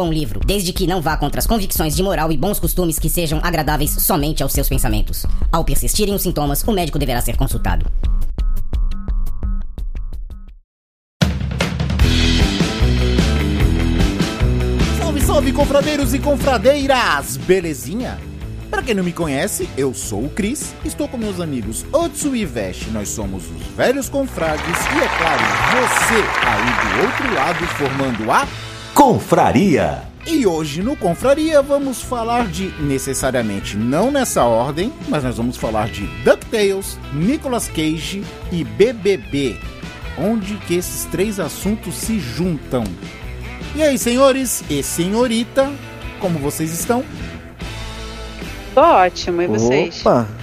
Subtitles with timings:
[0.00, 3.10] bom livro, desde que não vá contra as convicções de moral e bons costumes que
[3.10, 5.26] sejam agradáveis somente aos seus pensamentos.
[5.52, 7.84] Ao persistirem os sintomas, o médico deverá ser consultado.
[14.98, 17.36] Salve, salve, confradeiros e confradeiras!
[17.36, 18.18] Belezinha?
[18.70, 22.46] Pra quem não me conhece, eu sou o Cris, estou com meus amigos Otsu e
[22.46, 25.42] Vesh, nós somos os velhos confrades e, é claro,
[25.74, 26.14] você
[26.46, 28.46] aí do outro lado formando a
[28.94, 30.02] Confraria.
[30.26, 35.88] E hoje no Confraria vamos falar de, necessariamente não nessa ordem, mas nós vamos falar
[35.88, 39.56] de DuckTales, Nicolas Cage e BBB.
[40.18, 42.84] Onde que esses três assuntos se juntam?
[43.74, 45.70] E aí, senhores e senhorita,
[46.18, 47.04] como vocês estão?
[48.74, 50.00] Tô ótimo, e vocês?
[50.00, 50.39] Opa!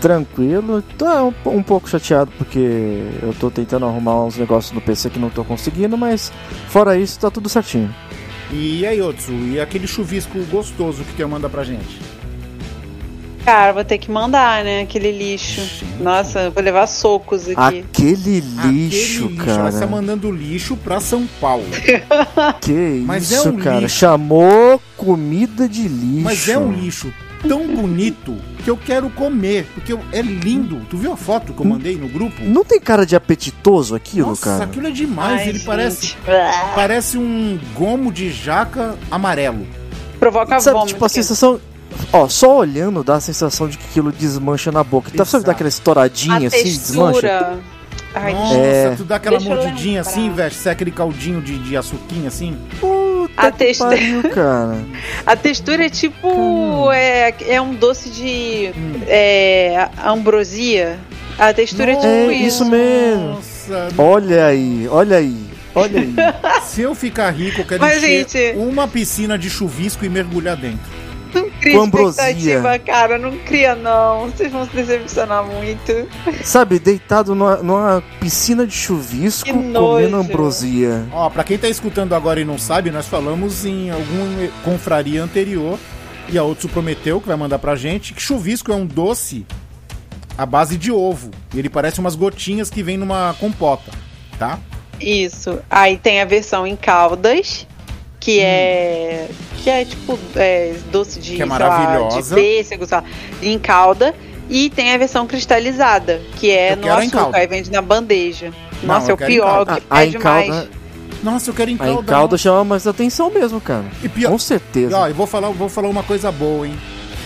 [0.00, 5.10] Tranquilo, tô um, um pouco chateado porque eu tô tentando arrumar uns negócios no PC
[5.10, 6.32] que não tô conseguindo, mas
[6.68, 7.94] fora isso tá tudo certinho.
[8.52, 12.00] E aí, Otsu, e aquele chuvisco gostoso que tu ia mandar pra gente?
[13.44, 14.82] Cara, vou ter que mandar, né?
[14.82, 15.60] Aquele lixo.
[15.98, 17.80] Nossa, vou levar socos aqui.
[17.80, 19.60] Aquele lixo, Aquele cara.
[19.60, 21.64] Ela está mandando lixo pra São Paulo.
[22.60, 23.80] Que Mas é isso, um cara.
[23.80, 23.96] lixo.
[23.96, 26.22] Chamou comida de lixo.
[26.22, 27.12] Mas é um lixo
[27.46, 30.80] tão bonito que eu quero comer, porque é lindo.
[30.90, 32.42] Tu viu a foto que eu mandei no grupo?
[32.42, 34.64] Não tem cara de apetitoso aquilo, Nossa, cara?
[34.64, 35.40] aquilo é demais.
[35.40, 35.66] Ai, Ele gente.
[35.66, 36.16] parece,
[36.74, 39.66] parece um gomo de jaca amarelo.
[40.18, 40.94] Provoca Sabe, vômito.
[40.94, 41.60] tipo, a sensação.
[42.12, 45.10] Ó, só olhando dá a sensação de que aquilo desmancha na boca.
[45.10, 47.58] Tá, sabe daquela estouradinha a assim, desmancha?
[48.14, 48.94] Ai, Nossa, É.
[48.96, 50.52] tu dá aquela Deixa mordidinha assim, velho.
[50.54, 52.56] Sai aquele caldinho de, de açuquinha assim.
[53.36, 54.78] Puta A que textura- pariu, cara.
[55.26, 56.90] A textura é tipo.
[56.92, 58.70] É, é um doce de.
[58.76, 59.00] Hum.
[59.06, 60.98] É, ambrosia.
[61.38, 62.46] A textura é tipo É, isso.
[62.46, 63.28] isso mesmo.
[63.30, 65.36] Nossa, Olha aí, olha aí,
[65.74, 66.14] olha aí.
[66.66, 70.56] se eu ficar rico, eu quero Mas, encher gente- uma piscina de chuvisco e mergular
[70.56, 70.99] dentro.
[71.34, 72.30] Não cria Com ambrosia.
[72.30, 73.18] expectativa, cara.
[73.18, 74.30] Não cria, não.
[74.30, 76.08] Vocês vão se decepcionar muito.
[76.44, 80.16] Sabe, deitado numa, numa piscina de chuvisco Que comendo nojo.
[80.16, 81.04] ambrosia.
[81.12, 85.78] Ó, pra quem tá escutando agora e não sabe, nós falamos em alguma confraria anterior
[86.28, 89.44] e a Otsu prometeu que vai mandar pra gente que chuvisco é um doce
[90.38, 91.30] à base de ovo.
[91.54, 93.90] E ele parece umas gotinhas que vem numa compota,
[94.38, 94.58] tá?
[95.00, 95.58] Isso.
[95.70, 97.66] Aí tem a versão em caldas,
[98.20, 99.28] que é.
[99.62, 102.34] Que é tipo é, doce de, Que é sei lá, maravilhosa.
[102.34, 103.04] de pêssego, sei lá,
[103.42, 104.14] em calda.
[104.48, 107.36] E tem a versão cristalizada, que é Eu no açúcar, calda.
[107.38, 108.52] aí vende na bandeja.
[108.82, 109.74] Não, Nossa, eu é o pior, calda.
[109.80, 110.14] que A, a mais.
[110.14, 110.70] encalda,
[111.22, 112.00] Nossa, eu quero em a calda.
[112.02, 113.84] encalda chama mais atenção mesmo, cara.
[114.02, 114.98] E pior, Com certeza.
[114.98, 116.74] ó, eu vou falar, vou falar uma coisa boa, hein?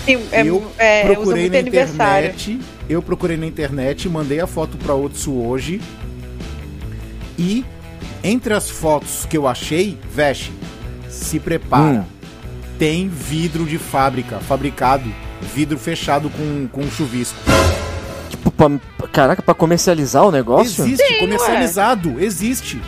[0.05, 2.27] Sim, é, eu é, procurei muito na aniversário.
[2.31, 2.61] internet.
[2.91, 5.81] Eu procurei na internet, mandei a foto pra Otsu hoje.
[7.39, 7.65] E
[8.23, 10.53] entre as fotos que eu achei, Veste,
[11.15, 12.01] se prepara.
[12.01, 12.05] Hum.
[12.79, 15.05] Tem vidro de fábrica, fabricado,
[15.55, 17.39] vidro fechado com, com chuvisco.
[18.29, 18.69] Tipo, pra,
[19.13, 20.85] caraca, pra comercializar o negócio?
[20.85, 22.81] Existe, comercializado, existe.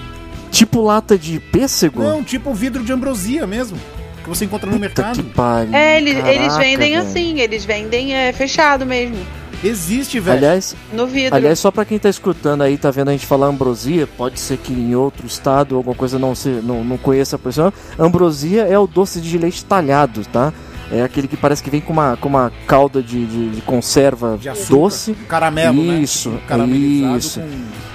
[0.50, 2.02] Tipo lata de pêssego?
[2.02, 3.78] Não, tipo vidro de ambrosia mesmo,
[4.22, 5.22] que você encontra no Puta mercado.
[5.22, 5.72] que pariu.
[5.74, 7.02] É, eles, eles Caraca, vendem velho.
[7.02, 9.16] assim, eles vendem é, fechado mesmo,
[9.64, 10.36] Existe, velho.
[10.38, 11.34] Aliás, no vidro.
[11.36, 14.58] aliás, só pra quem tá escutando aí, tá vendo a gente falar ambrosia, pode ser
[14.58, 17.72] que em outro estado alguma coisa não, se, não, não conheça a pessoa.
[17.98, 20.52] Ambrosia é o doce de leite talhado, tá?
[20.92, 24.38] É aquele que parece que vem com uma, com uma calda de, de, de conserva
[24.40, 25.14] de açúcar, doce.
[25.28, 25.98] caramelo, né?
[25.98, 27.40] Isso, Tipo, caramelizado isso.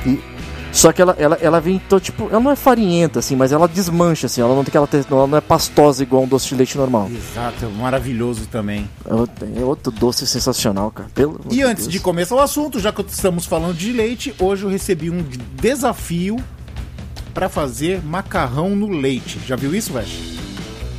[0.03, 0.17] com
[0.71, 3.68] Só que ela, ela, ela vem, então, tipo, ela não é farinhenta, assim, mas ela
[3.68, 6.77] desmancha, assim, ela não tem aquela ela não é pastosa igual um doce de leite
[6.77, 7.09] normal.
[7.13, 8.89] Exato, maravilhoso também.
[9.06, 11.09] É outro, é outro doce sensacional, cara.
[11.13, 11.94] Pelo E antes Deus.
[11.94, 15.23] de começar o assunto, já que estamos falando de leite, hoje eu recebi um
[15.56, 16.38] desafio
[17.33, 19.39] para fazer macarrão no leite.
[19.45, 20.07] Já viu isso, velho?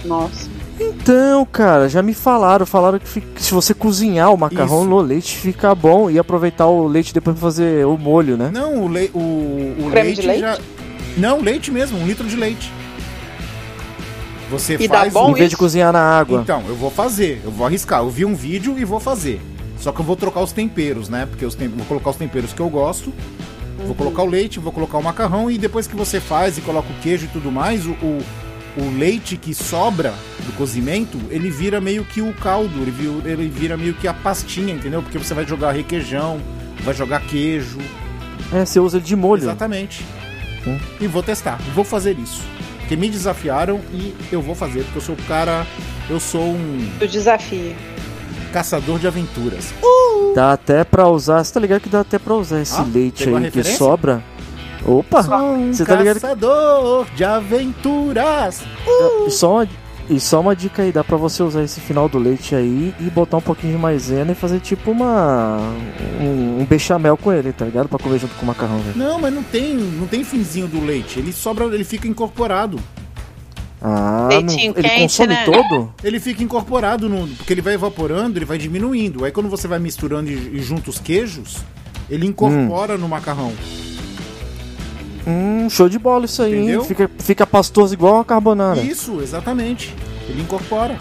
[0.05, 0.49] Nossa.
[0.81, 4.89] Então, cara, já me falaram, falaram que, fica- que se você cozinhar o macarrão Isso.
[4.91, 8.51] no leite fica bom e aproveitar o leite depois pra fazer o molho, né?
[8.53, 10.41] Não, o, le o, o Creme leite, de leite?
[10.41, 10.59] já.
[11.17, 12.73] Não, leite mesmo, um litro de leite.
[14.51, 15.31] Você E dá faz bom um...
[15.31, 16.41] em vez de cozinhar na água.
[16.43, 18.01] Então, eu vou fazer, eu vou arriscar.
[18.01, 19.41] Eu vi um vídeo e vou fazer.
[19.79, 21.27] Só que eu vou trocar os temperos, né?
[21.27, 21.69] Porque os tem...
[21.69, 23.13] vou colocar os temperos que eu gosto.
[23.87, 26.89] Vou colocar o leite, vou colocar o macarrão e depois que você faz e coloca
[26.91, 28.19] o queijo e tudo mais, o, o,
[28.77, 30.15] o leite que sobra
[30.47, 34.15] do cozimento, ele vira meio que o caldo, ele vira, ele vira meio que a
[34.15, 35.03] pastinha, entendeu?
[35.03, 36.41] Porque você vai jogar requeijão,
[36.83, 37.79] vai jogar queijo.
[38.53, 39.43] É, você usa ele de molho.
[39.43, 40.05] Exatamente.
[40.67, 40.79] Hum.
[41.01, 42.41] E vou testar, vou fazer isso.
[42.79, 45.67] Porque me desafiaram e eu vou fazer, porque eu sou o cara.
[46.11, 47.75] Eu sou um Do desafio.
[48.53, 49.73] caçador de aventuras.
[50.35, 51.43] Dá até pra usar.
[51.45, 54.23] Você tá ligado que dá até pra usar esse Ah, leite aí que sobra?
[54.85, 55.23] Opa!
[55.23, 58.63] Sou um Você tá ligado caçador de aventuras.
[59.27, 59.69] E só, uma,
[60.11, 63.05] e só uma dica aí, dá pra você usar esse final do leite aí e
[63.05, 65.59] botar um pouquinho de maisena e fazer tipo uma.
[66.21, 67.89] um, um bechamel com ele, tá ligado?
[67.89, 68.97] Pra comer junto com o macarrão, velho.
[68.97, 71.19] Não, mas não tem, não tem finzinho do leite.
[71.19, 72.79] Ele sobra, ele fica incorporado.
[73.85, 75.45] Ah, não, ele quente, consome né?
[75.45, 75.93] todo?
[76.05, 79.25] Ele fica incorporado no, porque ele vai evaporando, ele vai diminuindo.
[79.25, 81.57] Aí quando você vai misturando e, e junta os queijos,
[82.09, 83.53] ele incorpora no macarrão.
[85.27, 86.81] Hum, show de bola isso aí, Entendeu?
[86.83, 86.87] hein?
[86.87, 88.81] Fica, fica pastoso igual a carbonara.
[88.81, 89.95] Isso, exatamente.
[90.29, 90.99] Ele incorpora.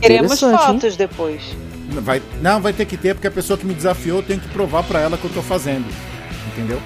[0.00, 0.66] Queremos Interessante, hein?
[0.80, 1.42] fotos depois.
[1.90, 4.48] Vai, não, vai ter que ter, porque a pessoa que me desafiou eu tenho que
[4.48, 5.84] provar pra ela que eu tô fazendo.
[6.48, 6.80] Entendeu?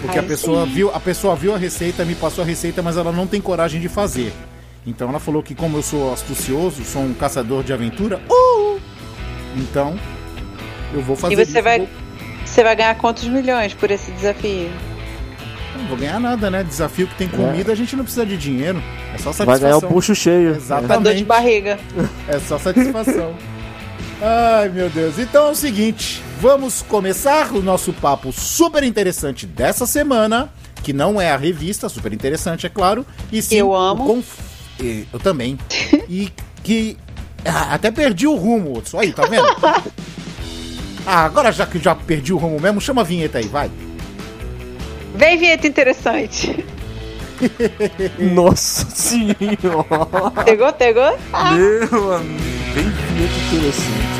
[0.00, 0.72] Porque a Aí pessoa sim.
[0.72, 3.80] viu, a pessoa viu a receita, me passou a receita, mas ela não tem coragem
[3.80, 4.32] de fazer.
[4.86, 8.80] Então ela falou que como eu sou astucioso, sou um caçador de aventura, uh!
[9.56, 9.98] então
[10.94, 11.88] eu vou fazer E você isso, vai, vou-
[12.44, 14.70] você vai ganhar quantos milhões por esse desafio?
[15.78, 16.62] Não vou ganhar nada, né?
[16.64, 18.82] Desafio que tem comida, a gente não precisa de dinheiro.
[19.14, 19.88] É só Vai ganhar satisfação.
[19.88, 20.50] o bucho cheio.
[20.56, 20.86] Exatamente.
[20.88, 21.78] Pra dor de barriga.
[22.26, 23.34] É só satisfação.
[24.20, 25.18] Ai, meu Deus.
[25.18, 30.50] Então é o seguinte, vamos começar o nosso papo super interessante dessa semana,
[30.82, 34.04] que não é a revista, super interessante, é claro, e sim Eu amo.
[34.06, 34.38] conf-
[35.12, 35.56] Eu também.
[36.08, 36.32] e
[36.64, 36.96] que
[37.44, 38.98] ah, até perdi o rumo, outro.
[38.98, 39.46] Aí, tá vendo?
[41.06, 43.70] ah, agora já que já perdi o rumo mesmo, chama a vinheta aí, vai.
[45.18, 46.64] Vem, vinheta interessante.
[48.32, 50.30] Nossa senhora!
[50.44, 51.18] Pegou, pegou?
[51.56, 52.38] Meu amigo,
[52.72, 54.18] bem vinheta interessante.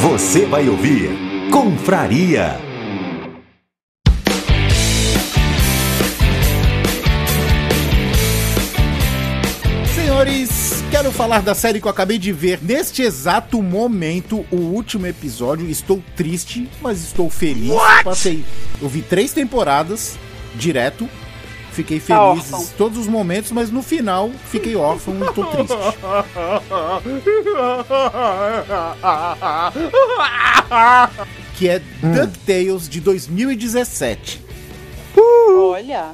[0.00, 1.10] Você vai ouvir
[1.52, 2.73] Confraria.
[11.04, 15.06] Senhores, quero falar da série que eu acabei de ver neste exato momento, o último
[15.06, 15.68] episódio.
[15.68, 17.74] Estou triste, mas estou feliz.
[18.02, 18.42] Passei,
[18.80, 20.16] eu vi três temporadas
[20.54, 21.08] direto.
[21.72, 22.62] Fiquei Tá feliz órfão.
[22.62, 25.74] em todos os momentos, mas no final fiquei órfão e tô triste.
[31.56, 34.42] Que é DuckTales de 2017.
[35.16, 36.12] Olha.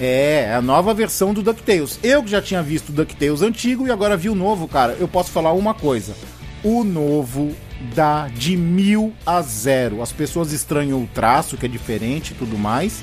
[0.00, 1.98] É, a nova versão do DuckTales.
[2.02, 4.96] Eu que já tinha visto o DuckTales antigo e agora vi o novo, cara.
[4.98, 6.14] Eu posso falar uma coisa.
[6.62, 7.52] O novo
[7.94, 10.00] dá de mil a zero.
[10.02, 13.00] As pessoas estranham o traço, que é diferente e tudo mais.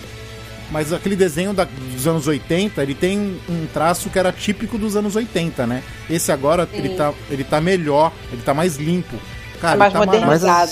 [0.72, 4.96] Mas aquele desenho da- dos anos 80, ele tem um, traço que era típico dos
[4.96, 5.84] anos 80, né?
[6.10, 9.16] Esse agora, ele tá, ele tá melhor, ele tá mais limpo.
[9.62, 10.72] Cara, É mais tá modernizado.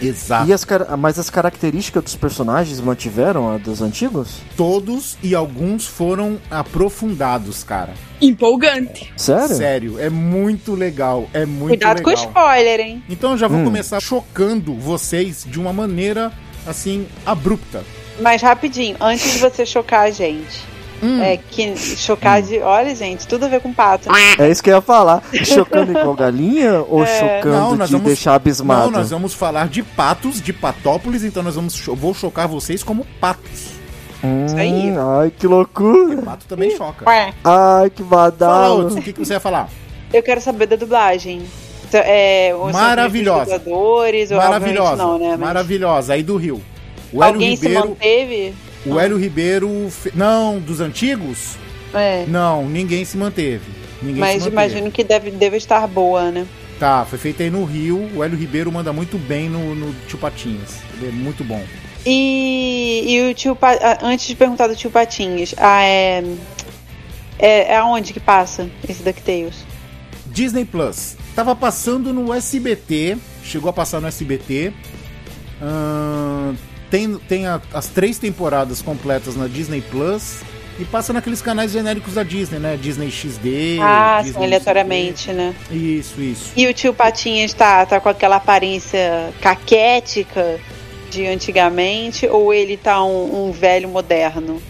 [0.00, 0.48] Exato.
[0.48, 0.66] e as,
[0.98, 4.38] mas as características dos personagens mantiveram a dos antigos?
[4.56, 7.92] Todos e alguns foram aprofundados, cara.
[8.20, 9.12] Empolgante.
[9.16, 9.56] Sério?
[9.56, 12.26] Sério, é muito legal, é muito Cuidado com o legal.
[12.26, 13.02] spoiler, hein?
[13.08, 13.64] Então eu já vou Hum.
[13.64, 16.32] começar chocando vocês de uma maneira
[16.66, 17.82] assim abrupta.
[18.20, 20.69] Mas rapidinho, antes de você chocar a gente.
[21.02, 21.22] Hum.
[21.22, 22.58] É que chocar de.
[22.60, 24.08] Olha, gente, tudo a ver com pato.
[24.38, 25.22] É isso que eu ia falar.
[25.44, 27.58] Chocando igual galinha ou chocando É.
[27.58, 28.90] Não, nós de vamos- deixar abismado?
[28.90, 32.82] Não, nós vamos falar de patos, de patópolis, então nós vamos cho- vou chocar vocês
[32.82, 33.70] como patos.
[34.22, 34.92] Hum, Isso aí.
[35.22, 36.20] Ai, que loucura.
[36.22, 37.08] Pato também choca.
[37.08, 38.84] Ué, Ai, que badalo.
[38.86, 39.68] Hudson, o que, que você ia falar?
[40.12, 41.40] eu quero saber da dublagem.
[41.88, 43.58] Então, É, os Maravilhosa.
[43.58, 45.30] dubladores, Maravilhosa, não, né?
[45.30, 46.60] Mas maravilhosa, aí do Rio.
[47.12, 48.54] O Hélio Alguém se Ribeiro, manteve?
[48.86, 51.56] O Hélio Ribeiro, fe- não, dos antigos?
[51.92, 52.24] É.
[52.28, 53.64] Não, ninguém se manteve.
[54.00, 54.52] Ninguém Mas se manteve.
[54.52, 56.46] imagino que deve, deve estar boa, né?
[56.78, 58.08] Tá, foi feito aí no Rio.
[58.14, 60.78] O Hélio Ribeiro manda muito bem no, no Tio Patinhas.
[60.94, 61.62] Ele é muito bom.
[62.06, 66.24] E, e o tio Pa- ah, antes de perguntar do tio Patinhas, ah, é,
[67.38, 69.56] é, é aonde que passa esse DuckTales?
[70.26, 71.16] Disney Plus.
[71.34, 73.18] Tava passando no SBT.
[73.44, 74.72] Chegou a passar no SBT.
[75.60, 76.54] Ahn,
[76.90, 80.40] tem tem a- as três temporadas completas na Disney Plus.
[80.78, 82.78] E passa naqueles canais genéricos da Disney, né?
[82.80, 83.78] Disney XD.
[83.82, 85.54] Ah, Disney sim, aleatoriamente, né?
[85.70, 86.52] Isso, isso.
[86.56, 90.58] E o tio Patinhas tá, tá com aquela aparência caquética
[91.10, 94.62] de antigamente, ou ele tá um, um velho moderno?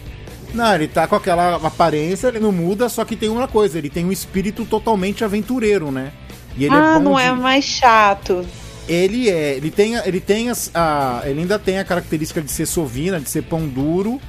[0.52, 3.88] Não, ele tá com aquela aparência, ele não muda, só que tem uma coisa, ele
[3.90, 6.10] tem um espírito totalmente aventureiro, né?
[6.58, 8.44] Ele ah, é não de- é mais chato.
[8.92, 12.50] Ele é, ele tem, a- ele tem as, a, ele ainda tem a característica de
[12.50, 14.20] ser sovina, de ser pão duro.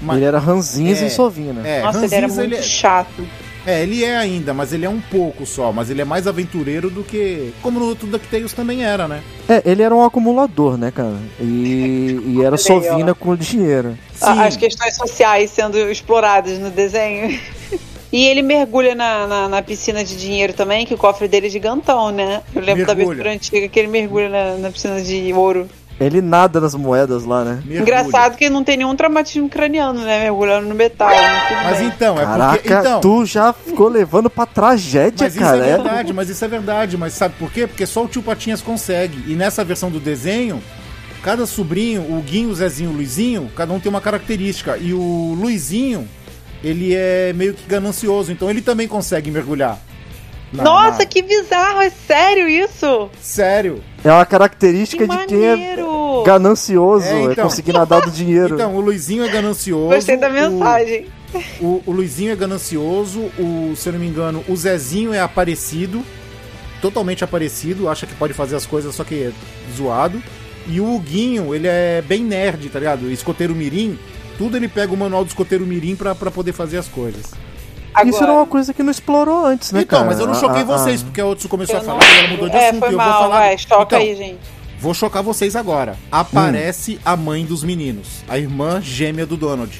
[0.00, 1.60] mas- Ele era ranzinhas É, e sovina.
[1.66, 3.26] É, Nossa, ele era ranzinza, muito ele é- chato.
[3.66, 6.88] É, ele é ainda, mas ele é um pouco só, mas ele é mais aventureiro
[6.88, 7.52] do que.
[7.60, 9.20] Como no outro DuckTales também era, né?
[9.46, 11.18] É, ele era um acumulador, né, cara?
[11.38, 13.98] E, e era sovina com dinheiro.
[14.18, 17.38] A- As questões sociais sendo exploradas no desenho.
[18.12, 21.50] E ele mergulha na, na, na piscina de dinheiro também, que o cofre dele é
[21.50, 22.42] gigantão, né?
[22.54, 23.14] Eu lembro da Mergulha.
[23.20, 25.68] abertura antiga que ele mergulha na, na piscina de ouro.
[26.00, 27.62] Ele nada nas moedas lá, né?
[27.64, 27.80] Mergulha.
[27.82, 30.20] Engraçado que não tem nenhum traumatismo craniano, né?
[30.20, 31.08] Mergulhando no metal.
[31.10, 31.62] né?
[31.62, 31.86] Mas bem.
[31.88, 32.72] então, é Caraca, porque.
[32.72, 35.58] Então, tu já ficou levando pra tragédia, Mas isso cara.
[35.58, 36.96] é verdade, mas isso é verdade.
[36.96, 37.66] Mas sabe por quê?
[37.66, 39.22] Porque só o tio Patinhas consegue.
[39.30, 40.62] E nessa versão do desenho,
[41.22, 44.78] cada sobrinho, o Guinho, o Zezinho, o Luizinho, cada um tem uma característica.
[44.78, 46.08] E o Luizinho,
[46.62, 49.78] ele é meio que ganancioso, então ele também consegue mergulhar.
[50.52, 51.80] Na- Nossa, na- que bizarro!
[51.80, 53.08] É sério isso?
[53.20, 53.82] Sério.
[54.04, 55.76] É uma característica Que de quem é
[56.24, 57.44] ganancioso, É, é, então.
[57.44, 58.54] conseguir nadar do dinheiro.
[58.54, 59.94] Então, o Luizinho é ganancioso.
[59.94, 61.06] Gostei da o- mensagem.
[61.60, 66.02] O, o Luizinho é ganancioso, o, se eu não me engano, o Zezinho é aparecido,
[66.82, 69.32] totalmente aparecido, acha que pode fazer as coisas, só que é
[69.76, 70.20] zoado.
[70.66, 73.08] E o Huguinho, ele é bem nerd, tá ligado?
[73.10, 73.96] Escoteiro Mirim,
[74.40, 77.26] tudo ele pega o manual do escoteiro Mirim pra, pra poder fazer as coisas.
[78.06, 80.10] Isso era uma coisa que não explorou antes, né, então, cara?
[80.10, 82.18] mas eu não choquei A- a- vocês, porque a Otsu começou a não- falar e
[82.20, 82.78] ela mudou de É, assunto.
[82.80, 83.38] foi e eu mal, vou falar.
[83.40, 84.38] vai, toca Então, aí, gente.
[84.80, 85.94] Vou chocar vocês agora.
[86.10, 89.78] Aparece a mãe dos meninos, a irmã gêmea do Donald.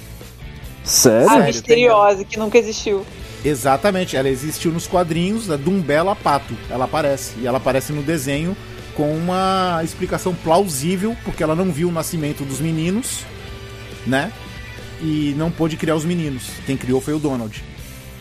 [0.84, 1.26] Sério?
[1.26, 3.06] A Sério, misteriosa, que nunca existiu.
[3.42, 6.54] Exatamente, ela existiu nos quadrinhos, a Dumbela Pato.
[6.68, 7.32] Ela aparece.
[7.40, 8.54] E ela aparece no desenho
[8.94, 13.24] com uma explicação plausível, porque ela não viu o nascimento dos meninos,
[14.06, 14.30] né?
[15.02, 16.50] E não pôde criar os meninos.
[16.66, 17.62] Quem criou foi o Donald.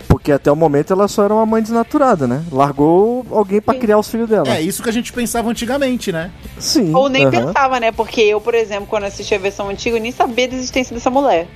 [0.07, 2.43] Porque até o momento ela só era uma mãe desnaturada, né?
[2.51, 4.50] Largou alguém pra criar os filhos dela.
[4.50, 6.31] É isso que a gente pensava antigamente, né?
[6.57, 6.95] Sim.
[6.95, 7.31] Ou nem aham.
[7.31, 7.91] pensava, né?
[7.91, 11.12] Porque eu, por exemplo, quando assisti a versão antiga, eu nem sabia da existência dessa
[11.12, 11.48] mulher.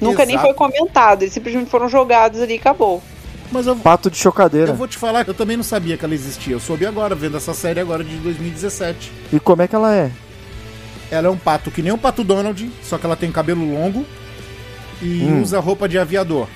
[0.00, 0.46] Nunca nem Exato.
[0.46, 3.02] foi comentado, eles simplesmente foram jogados ali e acabou.
[3.50, 4.70] Mas eu, Pato de chocadeira.
[4.70, 6.54] eu vou te falar que eu também não sabia que ela existia.
[6.54, 9.12] Eu soube agora, vendo essa série agora de 2017.
[9.32, 10.10] E como é que ela é?
[11.10, 14.06] Ela é um pato que nem um pato Donald, só que ela tem cabelo longo
[15.02, 15.42] e Hum.
[15.42, 16.46] usa roupa de aviador.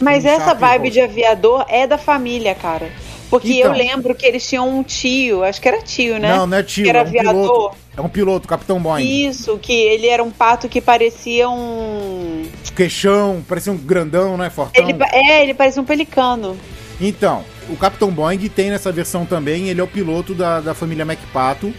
[0.00, 2.90] Mas Um essa vibe de aviador é da família, cara.
[3.28, 3.72] Porque Então.
[3.72, 6.34] eu lembro que eles tinham um tio, acho que era tio, né?
[6.34, 7.28] Não, não é tio, Que era é um piloto.
[7.28, 7.74] aviador.
[7.96, 9.26] É um piloto, Capitão Boeing.
[9.28, 12.46] Isso, que ele era um pato que parecia um.
[12.74, 14.48] Queixão, parecia um grandão, né?
[14.48, 14.82] Fortão.
[14.88, 16.56] Ele, é, ele parecia um pelicano.
[17.00, 21.04] Então, o Capitão Boeing tem nessa versão também, ele é o piloto da, da família
[21.04, 21.74] MacPato.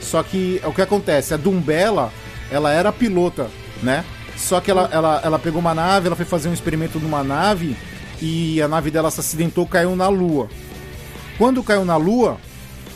[0.00, 1.32] Só que o que acontece?
[1.32, 2.12] A Dumbella,
[2.50, 3.48] ela era pilota,
[3.82, 4.04] né?
[4.40, 7.76] Só que ela, ela, ela pegou uma nave, ela foi fazer um experimento numa nave
[8.20, 10.48] e a nave dela se acidentou, caiu na Lua.
[11.38, 12.38] Quando caiu na Lua,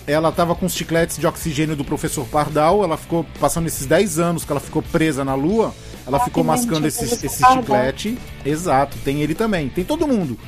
[0.07, 4.19] ela tava com os chicletes de oxigênio do professor Pardal, ela ficou passando esses 10
[4.19, 5.75] anos que ela ficou presa na Lua,
[6.07, 7.63] ela ficou tem mesmo, mascando esse, esse Pardal.
[7.63, 8.19] chiclete.
[8.45, 10.39] Exato, tem ele também, tem todo mundo.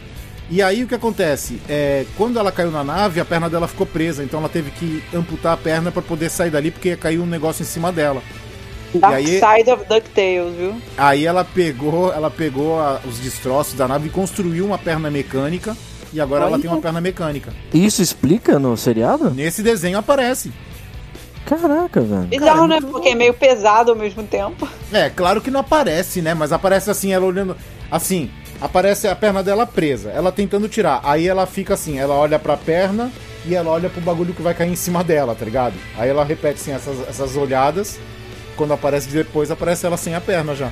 [0.48, 1.60] E aí o que acontece?
[1.68, 5.02] É, quando ela caiu na nave, a perna dela ficou presa, então ela teve que
[5.14, 8.22] amputar a perna para poder sair dali porque ia cair um negócio em cima dela.
[9.00, 10.74] Dark aí- Side of DuckTales, viu?
[10.96, 15.76] Aí ela pegou, ela pegou a- os destroços da nave e construiu uma perna mecânica
[16.12, 16.62] e agora ela Olha.
[16.62, 17.52] tem uma perna mecânica.
[17.72, 19.30] Isso explica no seriado?
[19.30, 20.52] Nesse desenho aparece.
[21.44, 22.22] Caraca, velho.
[22.24, 22.88] Bizarro, Cara, né?
[22.90, 24.68] Porque é meio pesado ao mesmo tempo.
[24.92, 26.34] É, claro que não aparece, né?
[26.34, 27.56] Mas aparece assim, ela olhando.
[27.88, 31.00] Assim, aparece a perna dela presa, ela tentando tirar.
[31.04, 33.12] Aí ela fica assim, ela olha pra perna
[33.44, 35.74] e ela olha pro bagulho que vai cair em cima dela, tá ligado?
[35.96, 37.96] Aí ela repete assim essas, essas olhadas.
[38.56, 40.70] Quando aparece depois, aparece ela sem a perna já.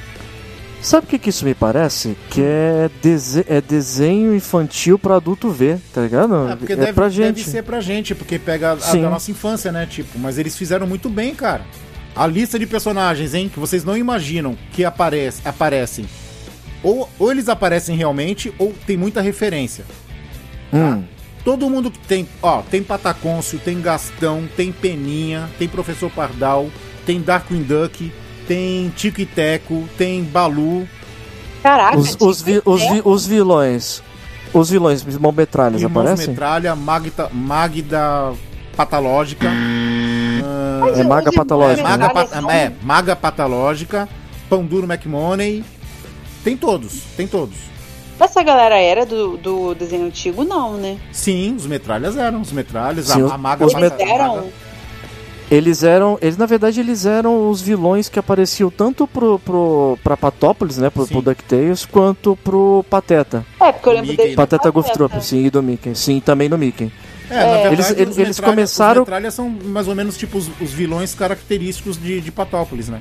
[0.83, 2.15] Sabe o que, que isso me parece?
[2.29, 6.49] Que é, dese- é desenho infantil pra adulto ver, tá ligado?
[6.51, 7.49] É, porque é deve, pra deve gente.
[7.49, 9.87] ser pra gente, porque pega a, a da nossa infância, né?
[9.87, 11.63] Tipo, mas eles fizeram muito bem, cara.
[12.15, 16.05] A lista de personagens, hein, que vocês não imaginam que aparece, aparecem.
[16.83, 19.85] Ou, ou eles aparecem realmente, ou tem muita referência.
[20.73, 21.03] Hum.
[21.45, 26.69] Todo mundo que tem, ó, tem Patacôncio, tem Gastão, tem Peninha, tem Professor Pardal,
[27.07, 28.13] tem Darkwing Duck,
[28.49, 30.89] tem Tico e Teco, tem Balu,
[31.63, 34.03] Caraca, Os, os, vi- os, é- vi- os vilões.
[34.53, 36.29] Os vilões, irmão metralhas, Irmãos aparecem?
[36.29, 38.33] Metralha, Magda, Magda
[38.77, 39.49] Patológica,
[40.81, 44.09] Mas É maga irmãos patológica, Maga, Metralha pa- são- é, Maga Patológica,
[44.49, 45.65] Pão Duro McMoney
[46.45, 47.57] Tem todos, tem todos.
[48.21, 50.99] Essa galera era do, do desenho antigo, não, né?
[51.11, 54.15] Sim, os metralhas eram, os metralhas, Sim, a, a maga os passa- Eles a maga-
[54.15, 54.45] eram.
[55.55, 56.19] Eles eram.
[56.21, 60.91] Eles, na verdade, eles eram os vilões que apareciam tanto pro, pro, pra Patópolis, né?
[60.91, 61.13] Pro, Sim.
[61.15, 63.45] pro DuckTales, quanto pro Pateta.
[63.61, 64.37] É, porque eu lembro Mickey, deles.
[64.37, 64.43] né?
[64.47, 65.95] Pateta Troop, sim, e do Mickey.
[65.95, 66.91] Sim, também no Mickey.
[67.31, 70.51] É, na verdade, Eles- eles- eles começaram- Os metralhas são mais ou menos tipo os,
[70.61, 73.01] os vilões característicos de, de Patópolis, né?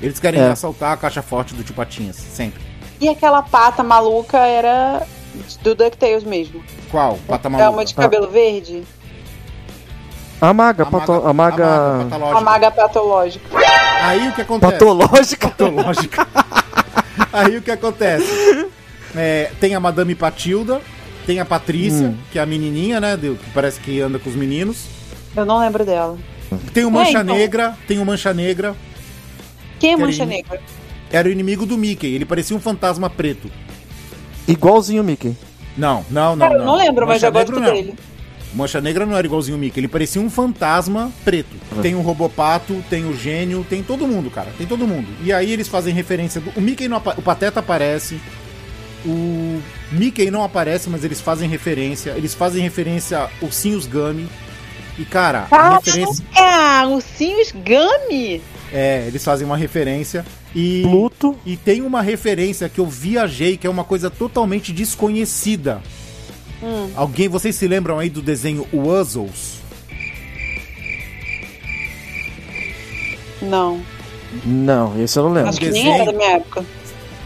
[0.00, 0.48] Eles querem É.
[0.48, 2.60] assaltar a caixa forte do Tio Patinhas, sempre.
[3.00, 5.06] E aquela pata maluca era
[5.62, 6.62] do DuckTales mesmo.
[6.90, 7.18] Qual?
[7.26, 7.70] Pata É maluca.
[7.70, 8.82] uma de cabelo verde?
[10.40, 12.36] A maga, A pato- maga, a maga, a maga patológica.
[12.38, 13.48] A maga patológica.
[14.02, 14.72] Aí o que acontece?
[14.72, 15.48] patológica.
[15.48, 16.28] patológica.
[17.32, 18.68] Aí o que acontece?
[19.16, 20.80] É, tem a Madame Patilda,
[21.26, 22.16] tem a Patrícia, Hum.
[22.30, 23.16] que é a menininha, né?
[23.16, 24.86] que parece que anda com os meninos.
[25.36, 26.16] Eu não lembro dela.
[26.72, 27.34] Tem o Mancha É, então.
[27.36, 28.74] Negra, tem o Mancha Negra.
[29.80, 30.60] Quem é Querem- Mancha Negra?
[31.10, 33.50] Era o inimigo do Mickey, ele parecia um fantasma preto.
[34.46, 35.36] Igualzinho o Mickey.
[35.76, 36.48] Não, não, não.
[36.48, 37.72] Cara, eu não lembro, mas eu gosto não.
[37.72, 37.94] dele.
[38.54, 41.54] Mancha Negra não era igualzinho o Mickey, ele parecia um fantasma preto.
[41.82, 45.06] Tem o Robopato, tem o Gênio, tem todo mundo, cara, tem todo mundo.
[45.22, 46.40] E aí eles fazem referência.
[46.40, 46.50] Do...
[46.56, 47.14] O Mickey não apa...
[47.16, 48.20] O Pateta aparece.
[49.04, 49.60] O
[49.92, 52.10] Mickey não aparece, mas eles fazem referência.
[52.16, 54.28] Eles fazem referência a Ursinhos Gummy.
[54.98, 56.24] E, cara, a referência.
[56.34, 58.42] Ah, ursinhos Gummy!
[58.72, 60.26] É, eles fazem uma referência.
[60.54, 60.82] E.
[60.82, 61.36] Pluto.
[61.46, 65.80] E tem uma referência que eu viajei, que é uma coisa totalmente desconhecida.
[66.62, 66.90] Hum.
[66.96, 69.58] Alguém, vocês se lembram aí do desenho Wuzzles?
[73.40, 73.80] Não.
[74.44, 75.50] Não, esse eu não lembro.
[75.50, 76.64] Acho que nem era da minha época.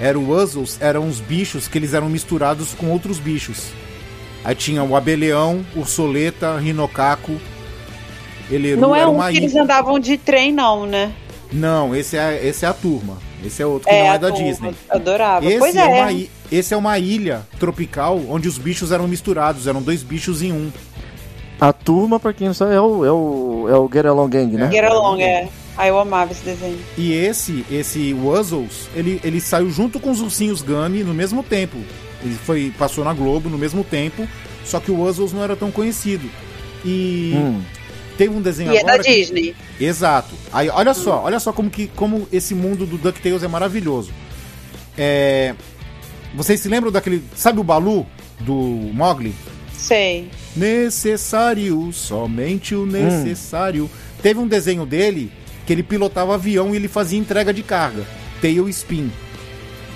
[0.00, 3.68] Era o Wuzzles, eram uns bichos que eles eram misturados com outros bichos.
[4.44, 7.40] Aí tinha o abelhão, ursoleta, rinocaco,
[8.50, 11.12] eleru, Não é era um uma que eles andavam de trem, não, né?
[11.52, 13.18] Não, esse é, esse é a turma.
[13.44, 14.44] Esse é outro que É, não é da turma.
[14.44, 14.74] Disney.
[14.90, 15.46] Adorava.
[15.46, 16.02] Esse pois é, é.
[16.04, 20.52] uma, esse é uma ilha tropical onde os bichos eram misturados, eram dois bichos em
[20.52, 20.70] um.
[21.60, 24.56] A turma, pra quem não sabe, é o, é o, é o Get Along Gang,
[24.56, 24.70] né?
[24.70, 25.48] Get Along, é.
[25.76, 26.78] Aí eu amava esse desenho.
[26.98, 31.78] E esse, esse Wuzzles, ele, ele saiu junto com os ursinhos Gummy no mesmo tempo.
[32.22, 34.26] Ele foi, passou na Globo no mesmo tempo,
[34.64, 36.28] só que o Wuzzles não era tão conhecido.
[36.84, 37.60] E Hum.
[38.22, 38.98] Teve um desenho E é agora.
[38.98, 39.54] da que- Disney.
[39.80, 40.34] Exato.
[40.52, 44.12] Aí, olha só, olha só como, que, como esse mundo do DuckTales é maravilhoso.
[44.96, 45.54] É,
[46.34, 47.22] Vocês se lembram daquele.
[47.34, 48.06] Sabe o Balu
[48.40, 49.34] do Mogli?
[49.76, 50.30] Sei.
[50.56, 53.90] Necessário, somente o necessário.
[54.22, 55.30] Teve um desenho dele
[55.66, 58.06] que ele pilotava avião e ele fazia entrega de carga.
[58.40, 59.10] Tail Spin.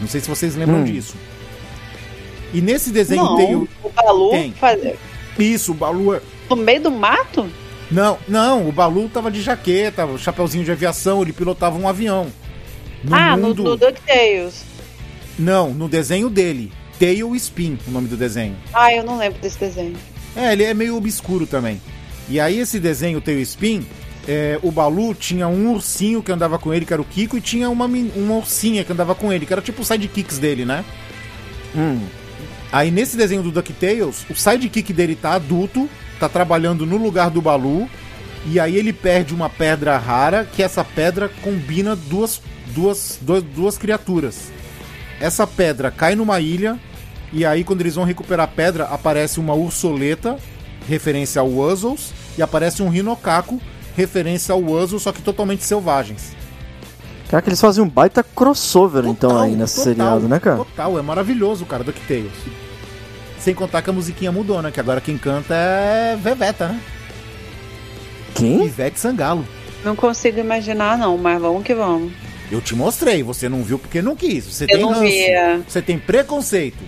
[0.00, 0.84] Não sei se vocês lembram Hum.
[0.84, 1.14] disso.
[2.52, 3.68] E nesse desenho não, Tail.
[3.82, 4.52] o Balu Tem.
[4.52, 4.80] faz...
[5.38, 6.14] Isso, o Balu.
[6.14, 7.46] é- no meio do mato?
[7.90, 12.26] Não, não, o Balu tava de jaqueta, chapeuzinho de aviação, ele pilotava um avião.
[13.04, 13.62] No ah, mundo...
[13.62, 14.64] no, no DuckTales.
[15.38, 16.72] Não, no desenho dele.
[16.98, 18.56] Tail Spin, o nome do desenho.
[18.72, 19.96] Ah, eu não lembro desse desenho.
[20.34, 21.80] É, ele é meio obscuro também.
[22.28, 23.86] E aí esse desenho, Tail Spin,
[24.26, 27.40] é, o Balu tinha um ursinho que andava com ele, que era o Kiko, e
[27.40, 30.84] tinha uma, uma ursinha que andava com ele, que era tipo o sidekicks dele, né?
[31.76, 32.00] Hum.
[32.72, 37.42] Aí nesse desenho do DuckTales, o sidekick dele tá adulto, tá trabalhando no lugar do
[37.42, 37.88] Balu,
[38.46, 43.78] e aí ele perde uma pedra rara, que essa pedra combina duas, duas, duas, duas
[43.78, 44.50] criaturas.
[45.20, 46.78] Essa pedra cai numa ilha,
[47.32, 50.36] e aí quando eles vão recuperar a pedra, aparece uma ursoleta,
[50.88, 53.60] referência ao Wuzzles, e aparece um rinocaco,
[53.96, 56.36] referência ao Wuzzle, só que totalmente selvagens.
[57.28, 60.58] Cara, que eles fazem um baita crossover, então, Total, aí, nesse total, seriado, né, cara?
[60.58, 62.32] Total, é maravilhoso, cara, DuckTales.
[63.46, 64.72] Sem contar que a musiquinha mudou, né?
[64.72, 66.80] Que agora quem canta é Veveta, né?
[68.34, 68.64] Quem?
[68.66, 69.46] Ivete Sangalo.
[69.84, 72.12] Não consigo imaginar, não, mas vamos que vamos.
[72.50, 74.46] Eu te mostrei, você não viu porque não quis.
[74.46, 75.02] Você Eu tem não ranço.
[75.02, 75.60] vi, é.
[75.68, 76.78] Você tem preconceito.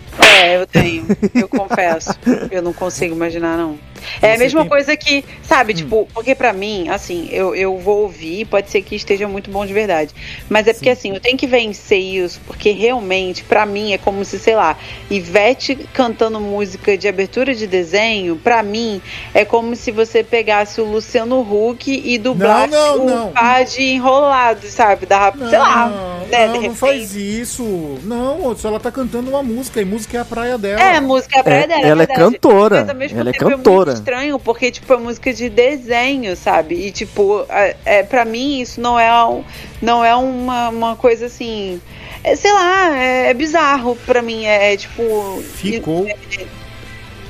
[0.42, 1.06] É, eu tenho.
[1.32, 2.10] Eu confesso.
[2.50, 3.78] Eu não consigo imaginar, não.
[4.22, 4.68] É a mesma tem- Hum.
[4.68, 8.94] coisa que, sabe, tipo, porque pra mim, assim, eu, eu vou ouvir, pode ser que
[8.96, 10.12] esteja muito bom de verdade.
[10.48, 14.24] Mas é porque, assim, eu tenho que vencer isso, porque realmente, pra mim, é como
[14.24, 14.76] se, sei lá,
[15.10, 19.00] Ivete cantando música de abertura de desenho, pra mim,
[19.34, 23.32] é como se você pegasse o Luciano Huck e dublasse Não, não, o não.
[23.32, 25.06] Pad enrolado, sabe?
[25.06, 25.86] Da, Não, sei lá,
[26.30, 26.76] né, não, de não repente.
[26.78, 27.98] faz isso.
[28.04, 30.80] Não, só ela tá cantando uma música, e música é a praia dela.
[30.80, 31.80] É, a música é a praia É, dela.
[31.80, 32.20] ela é verdade.
[32.32, 32.76] cantora,
[33.16, 33.87] ela é tempo cantora.
[33.88, 36.74] Muito estranho, porque, tipo, é música de desenho, sabe?
[36.74, 39.44] E, tipo, é, é, pra mim isso não é, um-
[39.82, 41.80] não é uma, uma coisa assim.
[42.24, 44.44] é, sei lá, é, é bizarro pra mim.
[44.44, 45.42] É, é, tipo.
[45.54, 46.06] Ficou.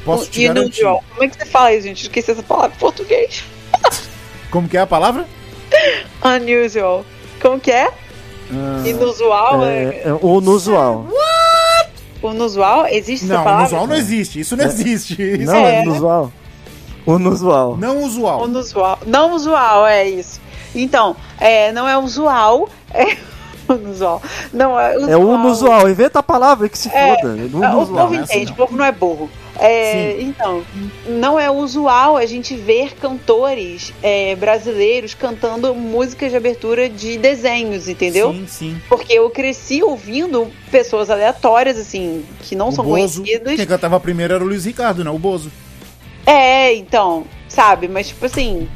[0.05, 0.81] Posso te garantir.
[0.81, 1.01] João.
[1.11, 2.03] Como é que você fala isso, gente?
[2.03, 3.45] Esqueci essa palavra em português.
[4.51, 5.27] Como que é a palavra?
[6.25, 7.05] Unusual.
[7.43, 7.89] Como que é?
[8.51, 9.65] Ah, Inusual?
[9.67, 11.07] É, é o inusual.
[12.23, 12.87] Inusual?
[12.89, 13.63] Existe essa Não, palavra?
[13.67, 14.41] inusual não existe.
[14.41, 15.23] Isso não existe.
[15.23, 15.83] Isso Não, é É.
[15.83, 16.33] inusual.
[17.17, 17.77] Inusual.
[17.77, 18.47] não usual.
[18.47, 18.99] Inusual.
[19.07, 20.41] Não usual, é isso.
[20.75, 22.69] Então, é, não é usual.
[22.93, 23.17] É
[23.73, 24.23] inusual.
[24.53, 25.11] Não é usual.
[25.11, 25.91] É o inusual.
[25.91, 27.37] Inventa a palavra que se É, foda.
[27.39, 28.53] É Ah, O povo é entende, não.
[28.53, 29.31] o povo não é burro.
[29.61, 30.63] É, então,
[31.09, 37.89] não é usual a gente ver cantores é, brasileiros cantando músicas de abertura de desenhos,
[37.89, 38.31] entendeu?
[38.33, 38.83] Sim, sim.
[38.89, 43.21] Porque eu cresci ouvindo pessoas aleatórias, assim, que não o são Bozo.
[43.23, 43.57] conhecidas.
[43.57, 45.11] Quem cantava primeiro era o Luiz Ricardo, né?
[45.11, 45.51] O Bozo.
[46.29, 47.89] É, então, sabe?
[47.89, 48.69] Mas, tipo assim.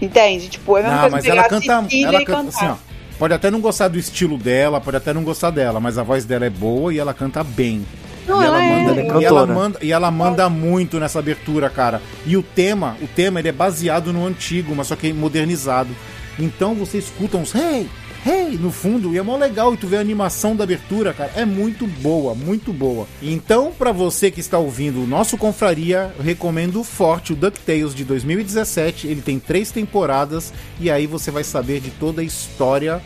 [0.00, 0.48] Entende?
[0.48, 1.72] Tipo, é a mesma Não, coisa mas que ela canta.
[1.72, 2.48] Ela e canta cantar.
[2.48, 2.76] assim, ó.
[3.18, 6.24] Pode até não gostar do estilo dela, pode até não gostar dela, mas a voz
[6.24, 7.84] dela é boa e ela canta bem.
[8.28, 8.68] Não, e ela é.
[8.68, 12.02] manda, Ela é e ela manda e ela manda muito nessa abertura, cara.
[12.26, 15.96] E o tema, o tema ele é baseado no antigo, mas só que modernizado.
[16.38, 17.88] Então você escuta uns hey,
[18.26, 21.30] hey no fundo e é mó legal e tu vê a animação da abertura, cara,
[21.36, 23.06] é muito boa, muito boa.
[23.22, 28.04] Então, pra você que está ouvindo o nosso Confraria, eu recomendo forte o DuckTales de
[28.04, 29.06] 2017.
[29.06, 33.00] Ele tem três temporadas e aí você vai saber de toda a história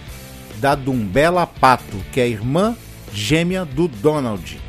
[0.59, 2.77] da Dumbela Pato, que é a irmã
[3.13, 4.61] gêmea do Donald.